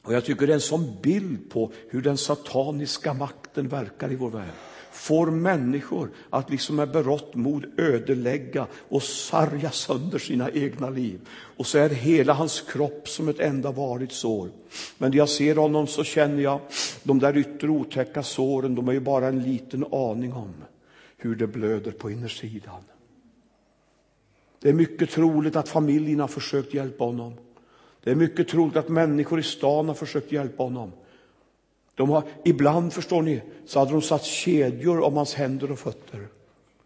Och 0.03 0.13
Jag 0.13 0.25
tycker 0.25 0.47
det 0.47 0.53
är 0.53 0.55
en 0.55 0.61
sån 0.61 0.97
bild 1.03 1.51
på 1.51 1.73
hur 1.91 2.03
den 2.03 2.17
sataniska 2.17 3.15
makten 3.15 3.69
verkar 3.69 4.13
i 4.13 4.17
vår 4.17 4.31
värld 4.31 4.53
får 4.97 5.27
människor 5.27 6.11
att 6.31 6.51
liksom 6.51 6.77
med 6.77 6.91
berått 6.91 7.35
mod 7.35 7.67
ödelägga 7.77 8.67
och 8.89 9.03
sarga 9.03 9.71
sönder 9.71 10.19
sina 10.19 10.51
egna 10.51 10.91
liv. 10.91 11.21
Och 11.57 11.67
så 11.67 11.79
är 11.79 11.89
hela 11.89 12.33
hans 12.33 12.61
kropp 12.61 13.09
som 13.09 13.29
ett 13.29 13.41
enda 13.41 13.71
varigt 13.71 14.13
sår. 14.13 14.49
Men 14.99 15.11
när 15.11 15.19
jag 15.19 15.29
ser 15.29 15.57
honom 15.57 15.87
så 15.87 16.05
känner 16.05 16.43
jag 16.43 16.61
de 17.03 17.19
där 17.19 17.37
yttre 17.37 17.69
otäcka 17.69 18.23
såren, 18.23 18.75
de 18.75 18.89
är 18.89 18.93
ju 18.93 19.01
bara 19.01 19.27
en 19.29 19.43
liten 19.43 19.85
aning 19.93 20.33
om 20.33 20.55
hur 21.17 21.35
det 21.35 21.47
blöder 21.47 21.91
på 21.91 22.11
innersidan. 22.11 22.83
Det 24.61 24.69
är 24.69 24.73
mycket 24.73 25.11
troligt 25.11 25.57
att 25.57 25.69
familjen 25.69 26.21
har 26.21 26.29
försökt 26.29 26.75
hjälpa 26.75 27.05
honom. 27.05 27.35
Det 28.05 28.11
är 28.11 28.15
mycket 28.15 28.49
troligt 28.49 28.77
att 28.77 28.89
människor 28.89 29.41
i 29.41 29.43
stan 29.43 29.89
har 29.89 29.95
försökt 29.95 30.33
hjälpa 30.33 30.63
honom. 30.63 30.93
De 31.97 32.11
har, 32.11 32.23
ibland, 32.45 32.93
förstår 32.93 33.23
ni, 33.23 33.43
så 33.67 33.79
hade 33.79 33.93
de 33.93 34.03
satt 34.03 34.25
kedjor 34.25 35.01
om 35.01 35.17
hans 35.17 35.35
händer 35.35 35.73
och 35.73 35.79
fötter. 35.79 36.29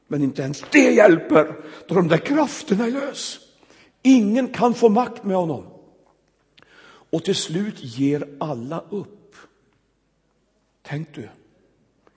Men 0.09 0.23
inte 0.23 0.43
ens 0.43 0.65
det 0.73 0.91
hjälper, 0.91 1.57
då 1.89 1.95
de 1.95 2.09
där 2.09 2.19
krafterna 2.19 2.87
är 2.87 2.91
lös. 2.91 3.39
Ingen 4.03 4.49
kan 4.49 4.75
få 4.75 4.89
makt 4.89 5.25
med 5.25 5.37
honom. 5.37 5.67
Och 7.11 7.25
till 7.25 7.35
slut 7.35 7.75
ger 7.79 8.29
alla 8.41 8.85
upp. 8.91 9.37
Tänk 10.83 11.15
du, 11.15 11.29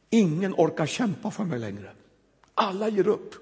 ingen 0.10 0.53
orkar 0.53 0.86
kämpa 0.86 1.32
för 1.32 1.43
mig 1.43 1.60
längre. 1.60 1.91
Alla 2.56 2.89
ger 2.89 3.08
upp. 3.08 3.36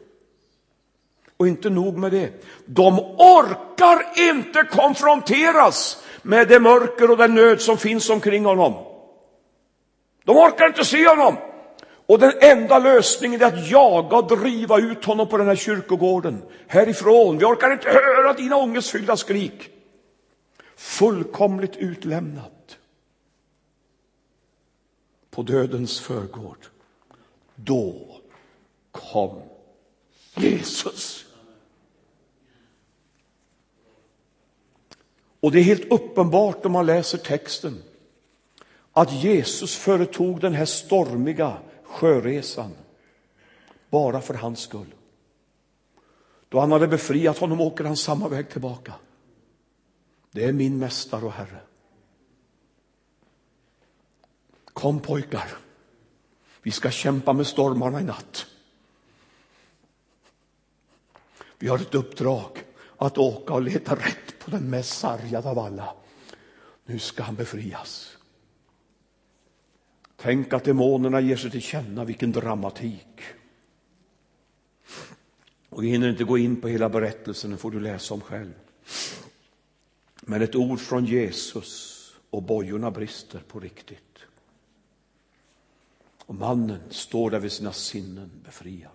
Och 1.37 1.47
inte 1.47 1.69
nog 1.69 1.97
med 1.97 2.11
det, 2.11 2.43
de 2.65 2.99
orkar 2.99 4.29
inte 4.29 4.63
konfronteras 4.63 6.03
med 6.21 6.47
det 6.47 6.59
mörker 6.59 7.11
och 7.11 7.17
den 7.17 7.35
nöd 7.35 7.61
som 7.61 7.77
finns 7.77 8.09
omkring 8.09 8.45
honom. 8.45 8.90
De 10.23 10.37
orkar 10.37 10.67
inte 10.67 10.85
se 10.85 11.07
honom. 11.07 11.37
Och 12.05 12.19
den 12.19 12.33
enda 12.41 12.79
lösningen 12.79 13.41
är 13.41 13.45
att 13.45 13.69
jaga 13.69 14.17
och 14.17 14.37
driva 14.39 14.79
ut 14.79 15.05
honom 15.05 15.27
på 15.27 15.37
den 15.37 15.47
här 15.47 15.55
kyrkogården. 15.55 16.43
Härifrån. 16.67 17.37
Vi 17.37 17.45
orkar 17.45 17.71
inte 17.71 17.89
höra 17.89 18.33
dina 18.33 18.55
ångestfyllda 18.55 19.17
skrik. 19.17 19.69
Fullkomligt 20.75 21.75
utlämnat. 21.75 22.77
På 25.29 25.43
dödens 25.43 25.99
förgård. 25.99 26.65
Då 27.55 27.95
kom 28.91 29.41
Jesus. 30.35 31.25
Och 35.39 35.51
det 35.51 35.59
är 35.59 35.63
helt 35.63 35.91
uppenbart 35.91 36.65
om 36.65 36.71
man 36.71 36.85
läser 36.85 37.17
texten 37.17 37.83
att 39.01 39.11
Jesus 39.11 39.75
företog 39.75 40.41
den 40.41 40.53
här 40.53 40.65
stormiga 40.65 41.57
sjöresan 41.83 42.71
bara 43.89 44.21
för 44.21 44.33
hans 44.33 44.59
skull. 44.59 44.95
Då 46.49 46.59
han 46.59 46.71
hade 46.71 46.87
befriat 46.87 47.37
honom 47.37 47.61
åker 47.61 47.83
han 47.83 47.97
samma 47.97 48.27
väg 48.27 48.49
tillbaka. 48.49 48.93
Det 50.31 50.45
är 50.45 50.53
min 50.53 50.77
mästare 50.77 51.25
och 51.25 51.31
Herre. 51.31 51.61
Kom 54.65 54.99
pojkar, 54.99 55.57
vi 56.61 56.71
ska 56.71 56.91
kämpa 56.91 57.33
med 57.33 57.47
stormarna 57.47 58.01
i 58.01 58.03
natt. 58.03 58.45
Vi 61.59 61.67
har 61.67 61.77
ett 61.77 61.95
uppdrag 61.95 62.63
att 62.97 63.17
åka 63.17 63.53
och 63.53 63.61
leta 63.61 63.95
rätt 63.95 64.39
på 64.39 64.51
den 64.51 64.69
mest 64.69 64.99
sargade 64.99 65.49
av 65.49 65.59
alla. 65.59 65.93
Nu 66.85 66.99
ska 66.99 67.23
han 67.23 67.35
befrias. 67.35 68.17
Tänk 70.21 70.53
att 70.53 70.63
demonerna 70.63 71.21
ger 71.21 71.35
sig 71.35 71.51
till 71.51 71.61
känna, 71.61 72.05
vilken 72.05 72.31
dramatik. 72.31 73.21
Och 75.69 75.83
vi 75.83 75.87
hinner 75.87 76.09
inte 76.09 76.23
gå 76.23 76.37
in 76.37 76.61
på 76.61 76.67
hela 76.67 76.89
berättelsen, 76.89 77.49
den 77.49 77.59
får 77.59 77.71
du 77.71 77.79
läsa 77.79 78.13
om 78.13 78.21
själv. 78.21 78.53
Men 80.21 80.41
ett 80.41 80.55
ord 80.55 80.79
från 80.79 81.05
Jesus 81.05 81.97
och 82.29 82.43
bojorna 82.43 82.91
brister 82.91 83.39
på 83.47 83.59
riktigt. 83.59 84.19
Och 86.25 86.35
mannen 86.35 86.81
står 86.89 87.29
där 87.29 87.39
vid 87.39 87.51
sina 87.51 87.73
sinnen 87.73 88.31
befriad. 88.45 88.91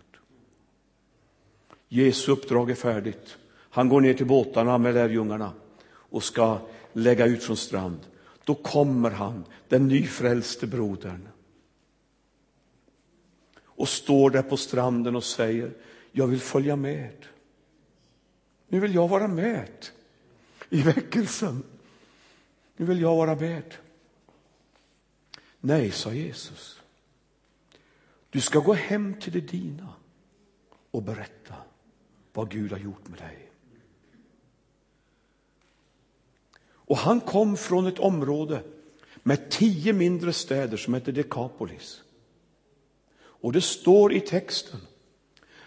Jesu 1.89 2.33
uppdrag 2.33 2.71
är 2.71 2.75
färdigt. 2.75 3.37
Han 3.71 3.89
går 3.89 4.01
ner 4.01 4.15
till 4.15 4.27
båtarna 4.27 4.79
med 4.79 4.95
lärjungarna 4.95 5.53
och 5.89 6.25
ska 6.25 6.59
lägga 6.93 7.27
ut 7.27 7.43
från 7.43 7.57
strand. 7.57 7.99
Då 8.47 8.55
kommer 8.55 9.11
han, 9.11 9.45
den 9.69 9.89
nyfrälste 9.89 10.67
brodern 10.67 11.29
och 13.65 13.89
står 13.89 14.31
där 14.31 14.43
på 14.43 14.57
stranden 14.57 15.17
och 15.17 15.25
säger, 15.25 15.73
jag 16.13 16.27
vill 16.27 16.41
följa 16.41 16.77
med. 16.77 17.27
Nu 18.69 18.81
vill 18.81 18.95
jag 18.95 19.09
vara 19.09 19.29
med 19.29 19.87
i 20.69 20.83
väckelsen. 20.83 21.63
Nu 22.77 22.87
vill 22.87 23.01
jag 23.01 23.17
vara 23.17 23.35
med. 23.35 23.75
Nej, 25.61 25.91
sa 25.91 26.13
Jesus. 26.13 26.83
Du 28.31 28.41
ska 28.41 28.59
gå 28.59 28.73
hem 28.73 29.15
till 29.21 29.33
det 29.33 29.41
dina 29.41 29.89
och 30.91 31.03
berätta 31.03 31.55
vad 32.33 32.51
Gud 32.51 32.73
har 32.73 32.79
gjort 32.79 33.09
med 33.09 33.19
dig. 33.19 33.46
Och 36.87 36.97
han 36.97 37.21
kom 37.21 37.57
från 37.57 37.87
ett 37.87 37.99
område 37.99 38.63
med 39.23 39.51
tio 39.51 39.93
mindre 39.93 40.33
städer 40.33 40.77
som 40.77 40.95
hette 40.95 41.13
Dekapolis. 41.13 42.03
Och 43.19 43.53
det 43.53 43.61
står 43.61 44.13
i 44.13 44.21
texten 44.21 44.81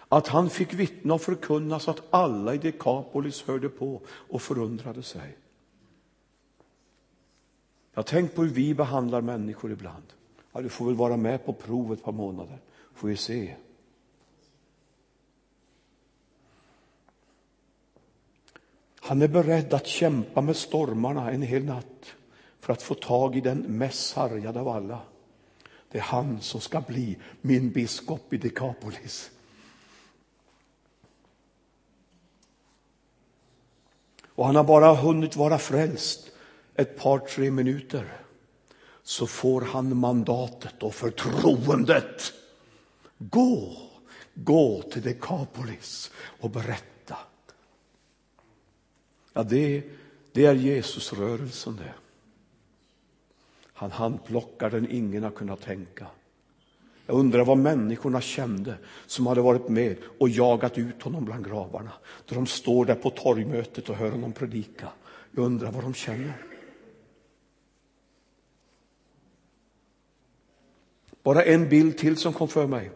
att 0.10 0.28
han 0.28 0.50
fick 0.50 0.74
vittna 0.74 1.14
och 1.14 1.22
förkunna 1.22 1.80
så 1.80 1.92
att 1.92 2.04
alla 2.10 2.54
i 2.54 2.58
Dekapolis 2.58 3.44
hörde 3.44 3.70
på 3.70 4.02
och 4.08 4.42
förundrade 4.42 5.04
sig. 5.04 5.38
Jag 7.94 8.06
tänkt 8.06 8.36
på 8.36 8.44
hur 8.44 8.50
vi 8.50 8.74
behandlar 8.74 9.22
människor 9.22 9.72
ibland. 9.72 10.04
Ja, 10.52 10.62
du 10.62 10.70
får 10.70 10.86
väl 10.86 10.96
vara 10.96 11.18
med 11.18 11.46
på 11.46 11.54
provet 11.54 12.00
ett 12.00 12.06
par 12.06 12.12
månader, 12.12 12.58
får 12.94 13.08
vi 13.08 13.18
se. 13.18 13.56
Han 19.10 19.22
är 19.22 19.28
beredd 19.28 19.74
att 19.74 19.88
kämpa 19.88 20.42
med 20.42 20.56
stormarna 20.56 21.32
en 21.32 21.42
hel 21.42 21.66
natt 21.66 22.16
för 22.60 22.74
att 22.74 22.82
få 22.82 22.94
tag 22.94 23.36
i 23.36 23.42
den 23.42 23.58
mest 23.58 24.08
sargade 24.08 24.60
av 24.60 24.68
alla. 24.68 25.02
Det 25.92 25.98
är 25.98 26.02
han 26.02 26.42
som 26.42 26.62
ska 26.62 26.82
bli 26.82 27.18
min 27.42 27.72
biskop 27.72 28.34
i 28.34 28.38
Dekapolis. 28.38 29.32
Och 34.26 34.46
han 34.46 34.56
har 34.56 34.64
bara 34.64 34.96
hunnit 34.96 35.36
vara 35.36 35.58
frälst 35.58 36.32
ett 36.76 36.98
par, 36.98 37.20
tre 37.20 37.52
minuter. 37.52 38.14
Så 39.04 39.28
får 39.28 39.62
han 39.62 39.98
mandatet 39.98 40.84
och 40.84 40.96
förtroendet. 40.96 42.34
Gå, 43.18 43.78
gå 44.34 44.82
till 44.82 45.02
Dekapolis 45.02 46.12
och 46.40 46.50
berätta. 46.50 46.99
Ja, 49.34 49.44
det, 49.44 49.84
det 50.32 50.46
är 50.46 50.54
Jesusrörelsen 50.54 51.76
det. 51.76 51.94
Han 53.74 53.92
handplockar 53.92 54.70
den 54.70 54.92
ingen 54.92 55.24
har 55.24 55.32
kunnat 55.32 55.62
tänka. 55.62 56.08
Jag 57.06 57.20
undrar 57.20 57.46
vad 57.46 57.58
människorna 57.58 58.22
kände 58.22 58.78
som 59.06 59.28
hade 59.28 59.42
varit 59.42 59.70
med 59.70 59.98
och 60.20 60.30
jagat 60.30 60.78
ut 60.78 61.02
honom 61.02 61.26
bland 61.26 61.46
gravarna. 61.46 61.92
Då 62.26 62.36
de 62.36 62.48
står 62.48 62.86
där 62.86 62.96
på 62.96 63.10
torgmötet 63.10 63.90
och 63.90 63.96
hör 63.96 64.12
honom 64.12 64.34
predika. 64.34 64.90
Jag 65.32 65.46
undrar 65.46 65.72
vad 65.72 65.84
de 65.84 65.94
känner. 65.94 66.46
Bara 71.24 71.44
en 71.44 71.70
bild 71.70 71.98
till 71.98 72.18
som 72.18 72.34
kom 72.34 72.48
för 72.48 72.68
mig. 72.68 72.92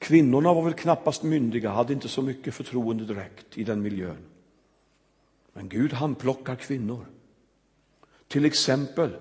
Kvinnorna 0.00 0.54
var 0.54 0.62
väl 0.62 0.72
knappast 0.72 1.22
myndiga, 1.22 1.70
hade 1.70 1.92
inte 1.92 2.08
så 2.08 2.22
mycket 2.22 2.54
förtroende 2.54 3.04
direkt 3.04 3.58
i 3.58 3.64
den 3.64 3.82
miljön. 3.82 4.16
Men 5.52 5.68
Gud 5.68 5.92
han 5.92 6.14
plockar 6.14 6.56
kvinnor. 6.56 7.06
Till 8.28 8.44
exempel 8.44 9.16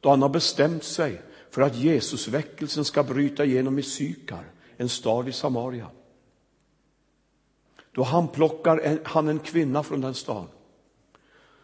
då 0.00 0.10
han 0.10 0.22
har 0.22 0.28
bestämt 0.28 0.84
sig 0.84 1.22
för 1.50 1.62
att 1.62 1.76
Jesusväckelsen 1.76 2.84
ska 2.84 3.02
bryta 3.02 3.44
igenom 3.44 3.78
i 3.78 3.82
Sykar, 3.82 4.44
en 4.76 4.88
stad 4.88 5.28
i 5.28 5.32
Samaria. 5.32 5.90
Då 7.92 8.02
han 8.02 8.28
plockar 8.28 8.78
en, 8.78 9.00
han 9.04 9.28
en 9.28 9.38
kvinna 9.38 9.82
från 9.82 10.00
den 10.00 10.14
staden. 10.14 10.48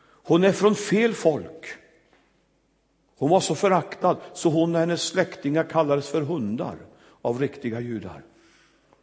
Hon 0.03 0.45
är 0.45 0.53
från 0.53 0.75
fel 0.75 1.15
folk. 1.15 1.67
Hon 3.17 3.31
var 3.31 3.41
så 3.41 3.55
föraktad 3.55 4.17
så 4.35 4.49
hon 4.49 4.75
och 4.75 4.81
hennes 4.81 5.03
släktingar 5.03 5.65
kallades 5.65 6.09
för 6.09 6.23
hundar 6.23 6.77
av 7.23 7.41
riktiga 7.41 7.81
judar. 7.81 8.23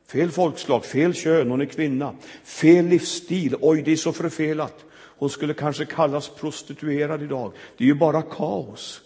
Fel 0.10 0.32
folkslag, 0.32 0.86
fel 0.86 1.14
kön, 1.14 1.50
hon 1.50 1.62
är 1.62 1.66
kvinna. 1.66 2.16
Fel 2.44 2.86
livsstil, 2.86 3.56
oj 3.62 3.82
det 3.82 3.92
är 3.92 3.96
så 3.96 4.14
förfelat. 4.14 4.86
Hon 4.92 5.30
skulle 5.30 5.54
kanske 5.54 5.86
kallas 5.86 6.30
prostituerad 6.30 7.24
idag. 7.24 7.52
Det 7.78 7.84
är 7.84 7.88
ju 7.88 7.94
bara 7.94 8.22
kaos. 8.22 9.02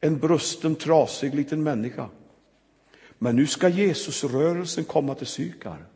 En 0.00 0.18
brusten, 0.18 0.74
trasig 0.74 1.34
liten 1.34 1.62
människa. 1.62 2.08
Men 3.18 3.36
nu 3.36 3.46
ska 3.46 3.68
Jesusrörelsen 3.68 4.84
komma 4.84 5.14
till 5.14 5.26
Sykar. 5.26 5.86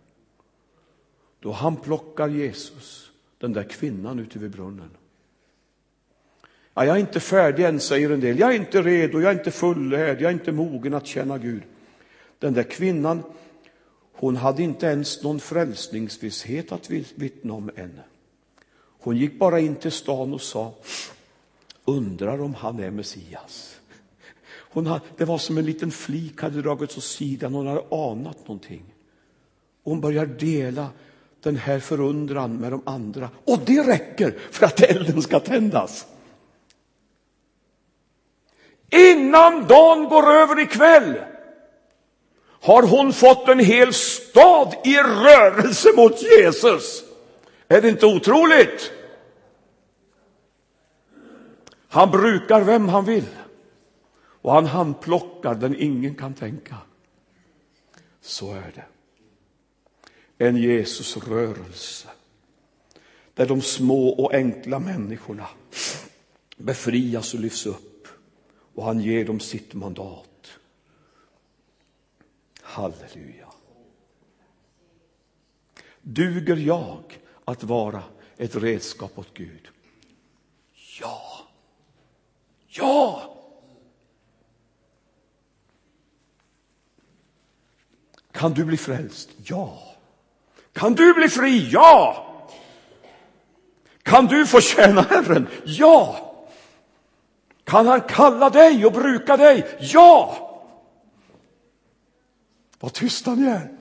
Då 1.40 1.52
han 1.52 1.76
plockar 1.76 2.28
Jesus, 2.28 3.10
den 3.38 3.52
där 3.52 3.64
kvinnan 3.64 4.18
ute 4.18 4.38
vid 4.38 4.50
brunnen. 4.50 4.90
Ja, 6.74 6.84
jag 6.84 6.96
är 6.96 7.00
inte 7.00 7.20
färdig 7.20 7.64
än, 7.64 7.80
säger 7.80 8.10
en 8.10 8.20
del. 8.20 8.38
Jag 8.38 8.50
är 8.50 8.56
inte 8.56 8.82
redo, 8.82 9.20
jag 9.20 9.32
är 9.32 9.38
inte 9.38 9.50
fullärd, 9.50 10.20
jag 10.20 10.28
är 10.28 10.34
inte 10.34 10.52
mogen 10.52 10.94
att 10.94 11.06
känna 11.06 11.38
Gud. 11.38 11.62
Den 12.38 12.54
där 12.54 12.62
kvinnan, 12.62 13.22
hon 14.14 14.36
hade 14.36 14.62
inte 14.62 14.86
ens 14.86 15.22
någon 15.22 15.40
frälsningsvisshet 15.40 16.72
att 16.72 16.90
vittna 16.90 17.54
om 17.54 17.70
än. 17.76 18.00
Hon 19.00 19.16
gick 19.16 19.38
bara 19.38 19.60
in 19.60 19.76
till 19.76 19.92
stan 19.92 20.34
och 20.34 20.42
sa, 20.42 20.74
undrar 21.84 22.40
om 22.40 22.54
han 22.54 22.80
är 22.80 22.90
Messias. 22.90 23.80
Hon 24.46 24.86
hade, 24.86 25.04
det 25.16 25.24
var 25.24 25.38
som 25.38 25.58
en 25.58 25.64
liten 25.64 25.90
flik 25.90 26.42
hade 26.42 26.62
dragits 26.62 26.96
åt 26.96 27.04
sidan, 27.04 27.54
hon 27.54 27.66
hade 27.66 27.84
anat 27.90 28.48
någonting. 28.48 28.84
Hon 29.84 30.00
börjar 30.00 30.26
dela 30.26 30.88
den 31.42 31.56
här 31.56 31.80
förundran 31.80 32.56
med 32.56 32.72
de 32.72 32.82
andra 32.86 33.30
och 33.44 33.58
det 33.66 33.82
räcker 33.82 34.38
för 34.50 34.66
att 34.66 34.80
elden 34.80 35.22
ska 35.22 35.40
tändas. 35.40 36.06
Innan 38.90 39.66
dagen 39.66 40.04
går 40.04 40.30
över 40.32 40.60
ikväll 40.60 41.14
har 42.64 42.82
hon 42.82 43.12
fått 43.12 43.48
en 43.48 43.58
hel 43.58 43.94
stad 43.94 44.74
i 44.84 44.96
rörelse 44.96 45.92
mot 45.96 46.22
Jesus. 46.22 47.04
Är 47.68 47.82
det 47.82 47.88
inte 47.88 48.06
otroligt? 48.06 48.92
Han 51.88 52.10
brukar 52.10 52.60
vem 52.60 52.88
han 52.88 53.04
vill 53.04 53.26
och 54.42 54.52
han 54.52 54.66
handplockar 54.66 55.54
den 55.54 55.76
ingen 55.80 56.14
kan 56.14 56.34
tänka. 56.34 56.76
Så 58.20 58.52
är 58.52 58.72
det. 58.74 58.84
En 60.44 60.56
Jesusrörelse 60.56 62.08
där 63.34 63.46
de 63.46 63.60
små 63.60 64.08
och 64.08 64.34
enkla 64.34 64.78
människorna 64.78 65.46
befrias 66.56 67.34
och 67.34 67.40
lyfts 67.40 67.66
upp 67.66 68.08
och 68.74 68.84
han 68.84 69.00
ger 69.00 69.24
dem 69.24 69.40
sitt 69.40 69.74
mandat. 69.74 70.33
Halleluja. 72.64 73.48
Duger 76.02 76.56
jag 76.56 77.18
att 77.44 77.64
vara 77.64 78.02
ett 78.36 78.56
redskap 78.56 79.18
åt 79.18 79.34
Gud? 79.34 79.68
Ja. 81.00 81.22
Ja! 82.68 83.22
Kan 88.32 88.52
du 88.54 88.64
bli 88.64 88.76
frälst? 88.76 89.30
Ja. 89.36 89.78
Kan 90.72 90.94
du 90.94 91.14
bli 91.14 91.28
fri? 91.28 91.68
Ja. 91.72 92.26
Kan 94.02 94.26
du 94.26 94.46
få 94.46 94.60
tjäna 94.60 95.02
Herren? 95.02 95.48
Ja. 95.64 96.16
Kan 97.64 97.86
han 97.86 98.00
kalla 98.00 98.50
dig 98.50 98.86
och 98.86 98.92
bruka 98.92 99.36
dig? 99.36 99.78
Ja. 99.80 100.43
Vad 102.84 102.92
tysta 102.92 103.34
ni 103.34 103.46
är. 103.46 103.72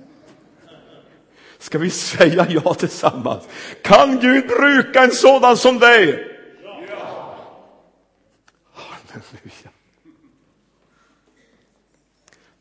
Ska 1.57 1.77
vi 1.77 1.89
säga 1.89 2.47
ja 2.49 2.73
tillsammans? 2.73 3.47
Kan 3.81 4.19
Gud 4.19 4.47
bruka 4.47 5.03
en 5.03 5.11
sådan 5.11 5.57
som 5.57 5.79
dig? 5.79 6.27
Ja. 6.89 7.37
Halleluja. 8.73 9.71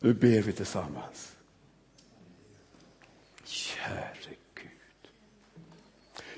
Nu 0.01 0.15
ber 0.15 0.43
vi 0.43 0.53
tillsammans. 0.53 1.37
Käre 3.45 4.35
Gud. 4.55 5.11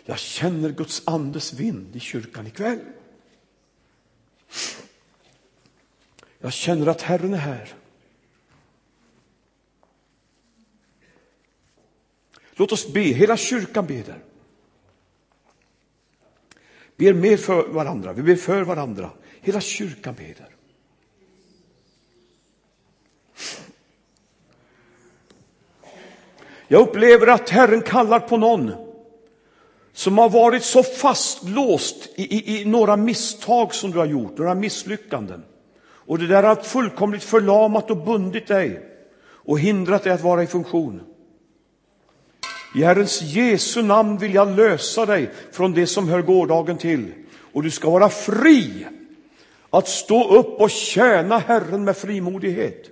Jag 0.04 0.18
känner 0.18 0.70
Guds 0.70 1.02
andes 1.06 1.52
vind 1.52 1.96
i 1.96 2.00
kyrkan 2.00 2.46
ikväll. 2.46 2.80
Jag 6.38 6.52
känner 6.52 6.86
att 6.86 7.02
Herren 7.02 7.34
är 7.34 7.38
här. 7.38 7.74
Låt 12.56 12.72
oss 12.72 12.92
be, 12.92 13.00
hela 13.00 13.36
kyrkan 13.36 13.86
ber. 13.86 14.18
Ber 16.96 17.12
mer 17.12 17.36
för 17.36 17.68
varandra, 17.68 18.12
vi 18.12 18.22
ber 18.22 18.36
för 18.36 18.62
varandra. 18.62 19.10
Hela 19.40 19.60
kyrkan 19.60 20.14
ber. 20.14 20.48
Jag 26.68 26.88
upplever 26.88 27.26
att 27.26 27.50
Herren 27.50 27.82
kallar 27.82 28.20
på 28.20 28.36
någon 28.36 28.72
som 29.92 30.18
har 30.18 30.28
varit 30.28 30.64
så 30.64 30.82
fastlåst 30.82 32.08
i, 32.14 32.22
i, 32.22 32.60
i, 32.60 32.64
några 32.64 32.96
misstag 32.96 33.74
som 33.74 33.90
du 33.90 33.98
har 33.98 34.06
gjort, 34.06 34.38
några 34.38 34.54
misslyckanden. 34.54 35.44
Och 35.84 36.18
det 36.18 36.26
där 36.26 36.42
har 36.42 36.56
fullkomligt 36.56 37.24
förlamat 37.24 37.90
och 37.90 38.04
bundit 38.04 38.46
dig 38.46 38.90
och 39.20 39.60
hindrat 39.60 40.04
dig 40.04 40.12
att 40.12 40.20
vara 40.20 40.42
i 40.42 40.46
funktion. 40.46 41.13
I 42.74 42.82
Herrens 42.82 43.22
Jesu 43.22 43.82
namn 43.82 44.18
vill 44.18 44.34
jag 44.34 44.56
lösa 44.56 45.06
dig 45.06 45.30
från 45.52 45.72
det 45.72 45.86
som 45.86 46.08
hör 46.08 46.22
gårdagen 46.22 46.78
till. 46.78 47.12
Och 47.52 47.62
du 47.62 47.70
ska 47.70 47.90
vara 47.90 48.08
fri 48.08 48.86
att 49.70 49.88
stå 49.88 50.38
upp 50.38 50.60
och 50.60 50.70
tjäna 50.70 51.38
Herren 51.38 51.84
med 51.84 51.96
frimodighet. 51.96 52.90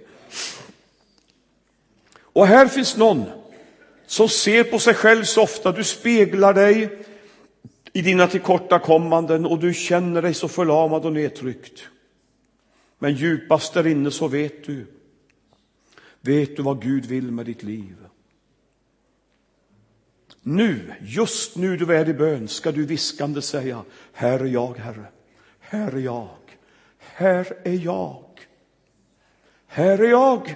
Och 2.22 2.46
här 2.46 2.68
finns 2.68 2.96
någon 2.96 3.24
som 4.06 4.28
ser 4.28 4.64
på 4.64 4.78
sig 4.78 4.94
själv 4.94 5.24
så 5.24 5.42
ofta. 5.42 5.72
Du 5.72 5.84
speglar 5.84 6.54
dig 6.54 7.04
i 7.92 8.02
dina 8.02 8.26
tillkortakommanden 8.26 9.46
och 9.46 9.58
du 9.58 9.74
känner 9.74 10.22
dig 10.22 10.34
så 10.34 10.48
förlamad 10.48 11.04
och 11.04 11.12
nedtryckt. 11.12 11.82
Men 12.98 13.14
djupast 13.14 13.74
där 13.74 13.86
inne 13.86 14.10
så 14.10 14.28
vet 14.28 14.64
du, 14.64 14.86
vet 16.20 16.56
du 16.56 16.62
vad 16.62 16.82
Gud 16.82 17.06
vill 17.06 17.30
med 17.32 17.46
ditt 17.46 17.62
liv. 17.62 17.96
Nu, 20.42 20.92
just 21.00 21.56
nu 21.56 21.76
du 21.76 21.96
är 21.96 22.08
i 22.08 22.14
bön, 22.14 22.48
ska 22.48 22.72
du 22.72 22.86
viskande 22.86 23.42
säga, 23.42 23.82
här 24.12 24.40
är 24.40 24.44
jag, 24.44 24.78
Herre, 24.78 25.04
här 25.60 25.92
är 25.92 26.00
jag, 26.00 26.28
här 26.98 27.58
är 27.64 27.84
jag, 27.84 28.24
här 29.66 29.98
är 29.98 30.10
jag. 30.10 30.54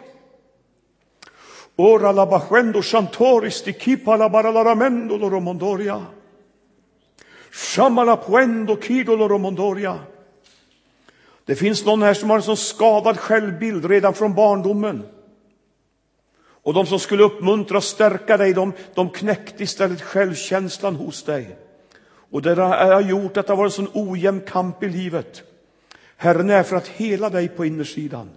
Ora 1.76 2.12
la 2.12 2.26
bachendo 2.26 2.82
chantoris 2.82 3.62
di 3.62 3.72
kipa 3.72 4.16
la 4.16 4.28
baralaramendo 4.28 5.18
lo 5.18 5.30
romondoria. 5.30 6.06
Shamala 7.50 8.16
puendo 8.16 8.76
kido 8.76 9.16
lo 9.16 9.28
romondoria. 9.28 9.98
Det 11.44 11.54
finns 11.54 11.84
någon 11.84 12.02
här 12.02 12.14
som 12.14 12.30
har 12.30 12.36
en 12.36 12.42
sån 12.42 12.56
skadad 12.56 13.18
självbild 13.18 13.84
redan 13.84 14.14
från 14.14 14.34
barndomen. 14.34 15.06
Och 16.66 16.74
de 16.74 16.86
som 16.86 16.98
skulle 16.98 17.22
uppmuntra 17.22 17.76
och 17.76 17.84
stärka 17.84 18.36
dig, 18.36 18.52
de, 18.52 18.72
de 18.94 19.10
knäckte 19.10 19.62
istället 19.62 20.02
självkänslan 20.02 20.96
hos 20.96 21.22
dig. 21.22 21.56
Och 22.30 22.42
det 22.42 22.54
har 22.54 23.00
gjort 23.00 23.36
att 23.36 23.46
det 23.46 23.52
har 23.52 23.56
varit 23.56 23.78
en 23.78 23.86
sån 23.86 24.08
ojämn 24.08 24.40
kamp 24.40 24.82
i 24.82 24.88
livet. 24.88 25.42
Herren 26.16 26.50
är 26.50 26.62
för 26.62 26.76
att 26.76 26.88
hela 26.88 27.30
dig 27.30 27.48
på 27.48 27.64
innersidan. 27.64 28.30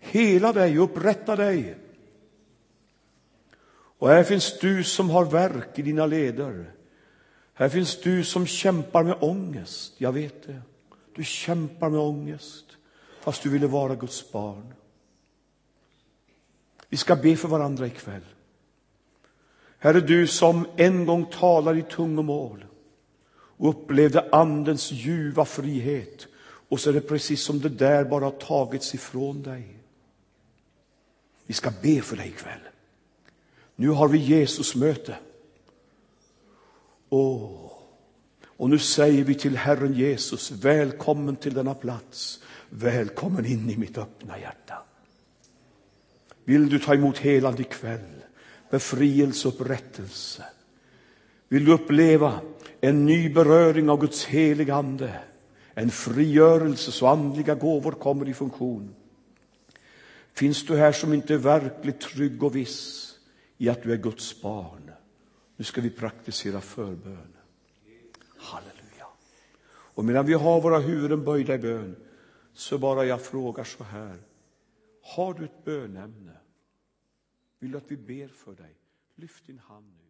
Hela 0.00 0.52
dig, 0.52 0.78
upprätta 0.78 1.36
dig. 1.36 1.74
Och 3.98 4.08
här 4.08 4.22
finns 4.22 4.58
du 4.58 4.84
som 4.84 5.10
har 5.10 5.24
verk 5.24 5.78
i 5.78 5.82
dina 5.82 6.06
leder. 6.06 6.72
Här 7.54 7.68
finns 7.68 8.00
du 8.00 8.24
som 8.24 8.46
kämpar 8.46 9.02
med 9.02 9.16
ångest. 9.20 9.94
Jag 9.98 10.12
vet 10.12 10.46
det. 10.46 10.62
Du 11.14 11.24
kämpar 11.24 11.90
med 11.90 12.00
ångest 12.00 12.64
fast 13.20 13.42
du 13.42 13.48
ville 13.48 13.66
vara 13.66 13.94
Guds 13.94 14.32
barn. 14.32 14.74
Vi 16.94 16.98
ska 16.98 17.16
be 17.16 17.36
för 17.36 17.48
varandra 17.48 17.86
ikväll. 17.86 18.24
Herre, 19.78 20.00
du 20.00 20.26
som 20.26 20.66
en 20.76 21.06
gång 21.06 21.26
talar 21.26 21.76
i 21.76 21.82
tungomål 21.82 22.64
och 23.32 23.68
upplevde 23.68 24.28
Andens 24.32 24.92
ljuva 24.92 25.44
frihet 25.44 26.26
och 26.68 26.80
så 26.80 26.90
är 26.90 26.94
det 26.94 27.00
precis 27.00 27.42
som 27.42 27.60
det 27.60 27.68
där 27.68 28.04
bara 28.04 28.24
har 28.24 28.30
tagits 28.30 28.94
ifrån 28.94 29.42
dig. 29.42 29.78
Vi 31.46 31.54
ska 31.54 31.70
be 31.82 32.00
för 32.02 32.16
dig 32.16 32.28
ikväll. 32.28 32.68
Nu 33.76 33.88
har 33.88 34.08
vi 34.08 34.18
Jesus 34.18 34.74
möte. 34.74 35.16
Åh, 37.08 37.72
och 38.46 38.70
nu 38.70 38.78
säger 38.78 39.24
vi 39.24 39.34
till 39.34 39.56
Herren 39.56 39.94
Jesus, 39.94 40.50
välkommen 40.50 41.36
till 41.36 41.54
denna 41.54 41.74
plats. 41.74 42.42
Välkommen 42.70 43.46
in 43.46 43.70
i 43.70 43.76
mitt 43.76 43.98
öppna 43.98 44.38
hjärta. 44.38 44.82
Vill 46.44 46.68
du 46.68 46.78
ta 46.78 46.94
emot 46.94 47.18
helande 47.18 47.62
ikväll, 47.62 48.24
befrielse 48.70 49.48
och 49.48 49.54
upprättelse? 49.54 50.44
Vill 51.48 51.64
du 51.64 51.72
uppleva 51.72 52.40
en 52.80 53.06
ny 53.06 53.28
beröring 53.28 53.90
av 53.90 54.00
Guds 54.00 54.24
heliga 54.24 54.74
Ande? 54.74 55.20
En 55.74 55.90
frigörelse 55.90 56.92
så 56.92 57.06
andliga 57.06 57.54
gåvor 57.54 57.92
kommer 57.92 58.28
i 58.28 58.34
funktion. 58.34 58.94
Finns 60.32 60.66
du 60.66 60.76
här 60.76 60.92
som 60.92 61.14
inte 61.14 61.34
är 61.34 61.38
verkligt 61.38 62.00
trygg 62.00 62.42
och 62.42 62.56
viss 62.56 63.10
i 63.58 63.68
att 63.68 63.82
du 63.82 63.92
är 63.92 63.96
Guds 63.96 64.42
barn? 64.42 64.90
Nu 65.56 65.64
ska 65.64 65.80
vi 65.80 65.90
praktisera 65.90 66.60
förbön. 66.60 67.36
Halleluja. 68.36 69.06
Och 69.66 70.04
medan 70.04 70.26
vi 70.26 70.32
har 70.32 70.60
våra 70.60 70.78
huvuden 70.78 71.24
böjda 71.24 71.54
i 71.54 71.58
bön 71.58 71.96
så 72.52 72.78
bara 72.78 73.04
jag 73.04 73.22
frågar 73.22 73.64
så 73.64 73.84
här. 73.84 74.16
Har 75.02 75.34
du 75.34 75.44
ett 75.44 75.64
bönämne? 75.64 76.33
Vill 77.64 77.72
du 77.72 77.78
att 77.78 77.90
vi 77.90 77.96
ber 77.96 78.28
för 78.28 78.54
dig? 78.54 78.76
Lyft 79.14 79.46
din 79.46 79.58
hand 79.58 79.94
nu. 79.98 80.03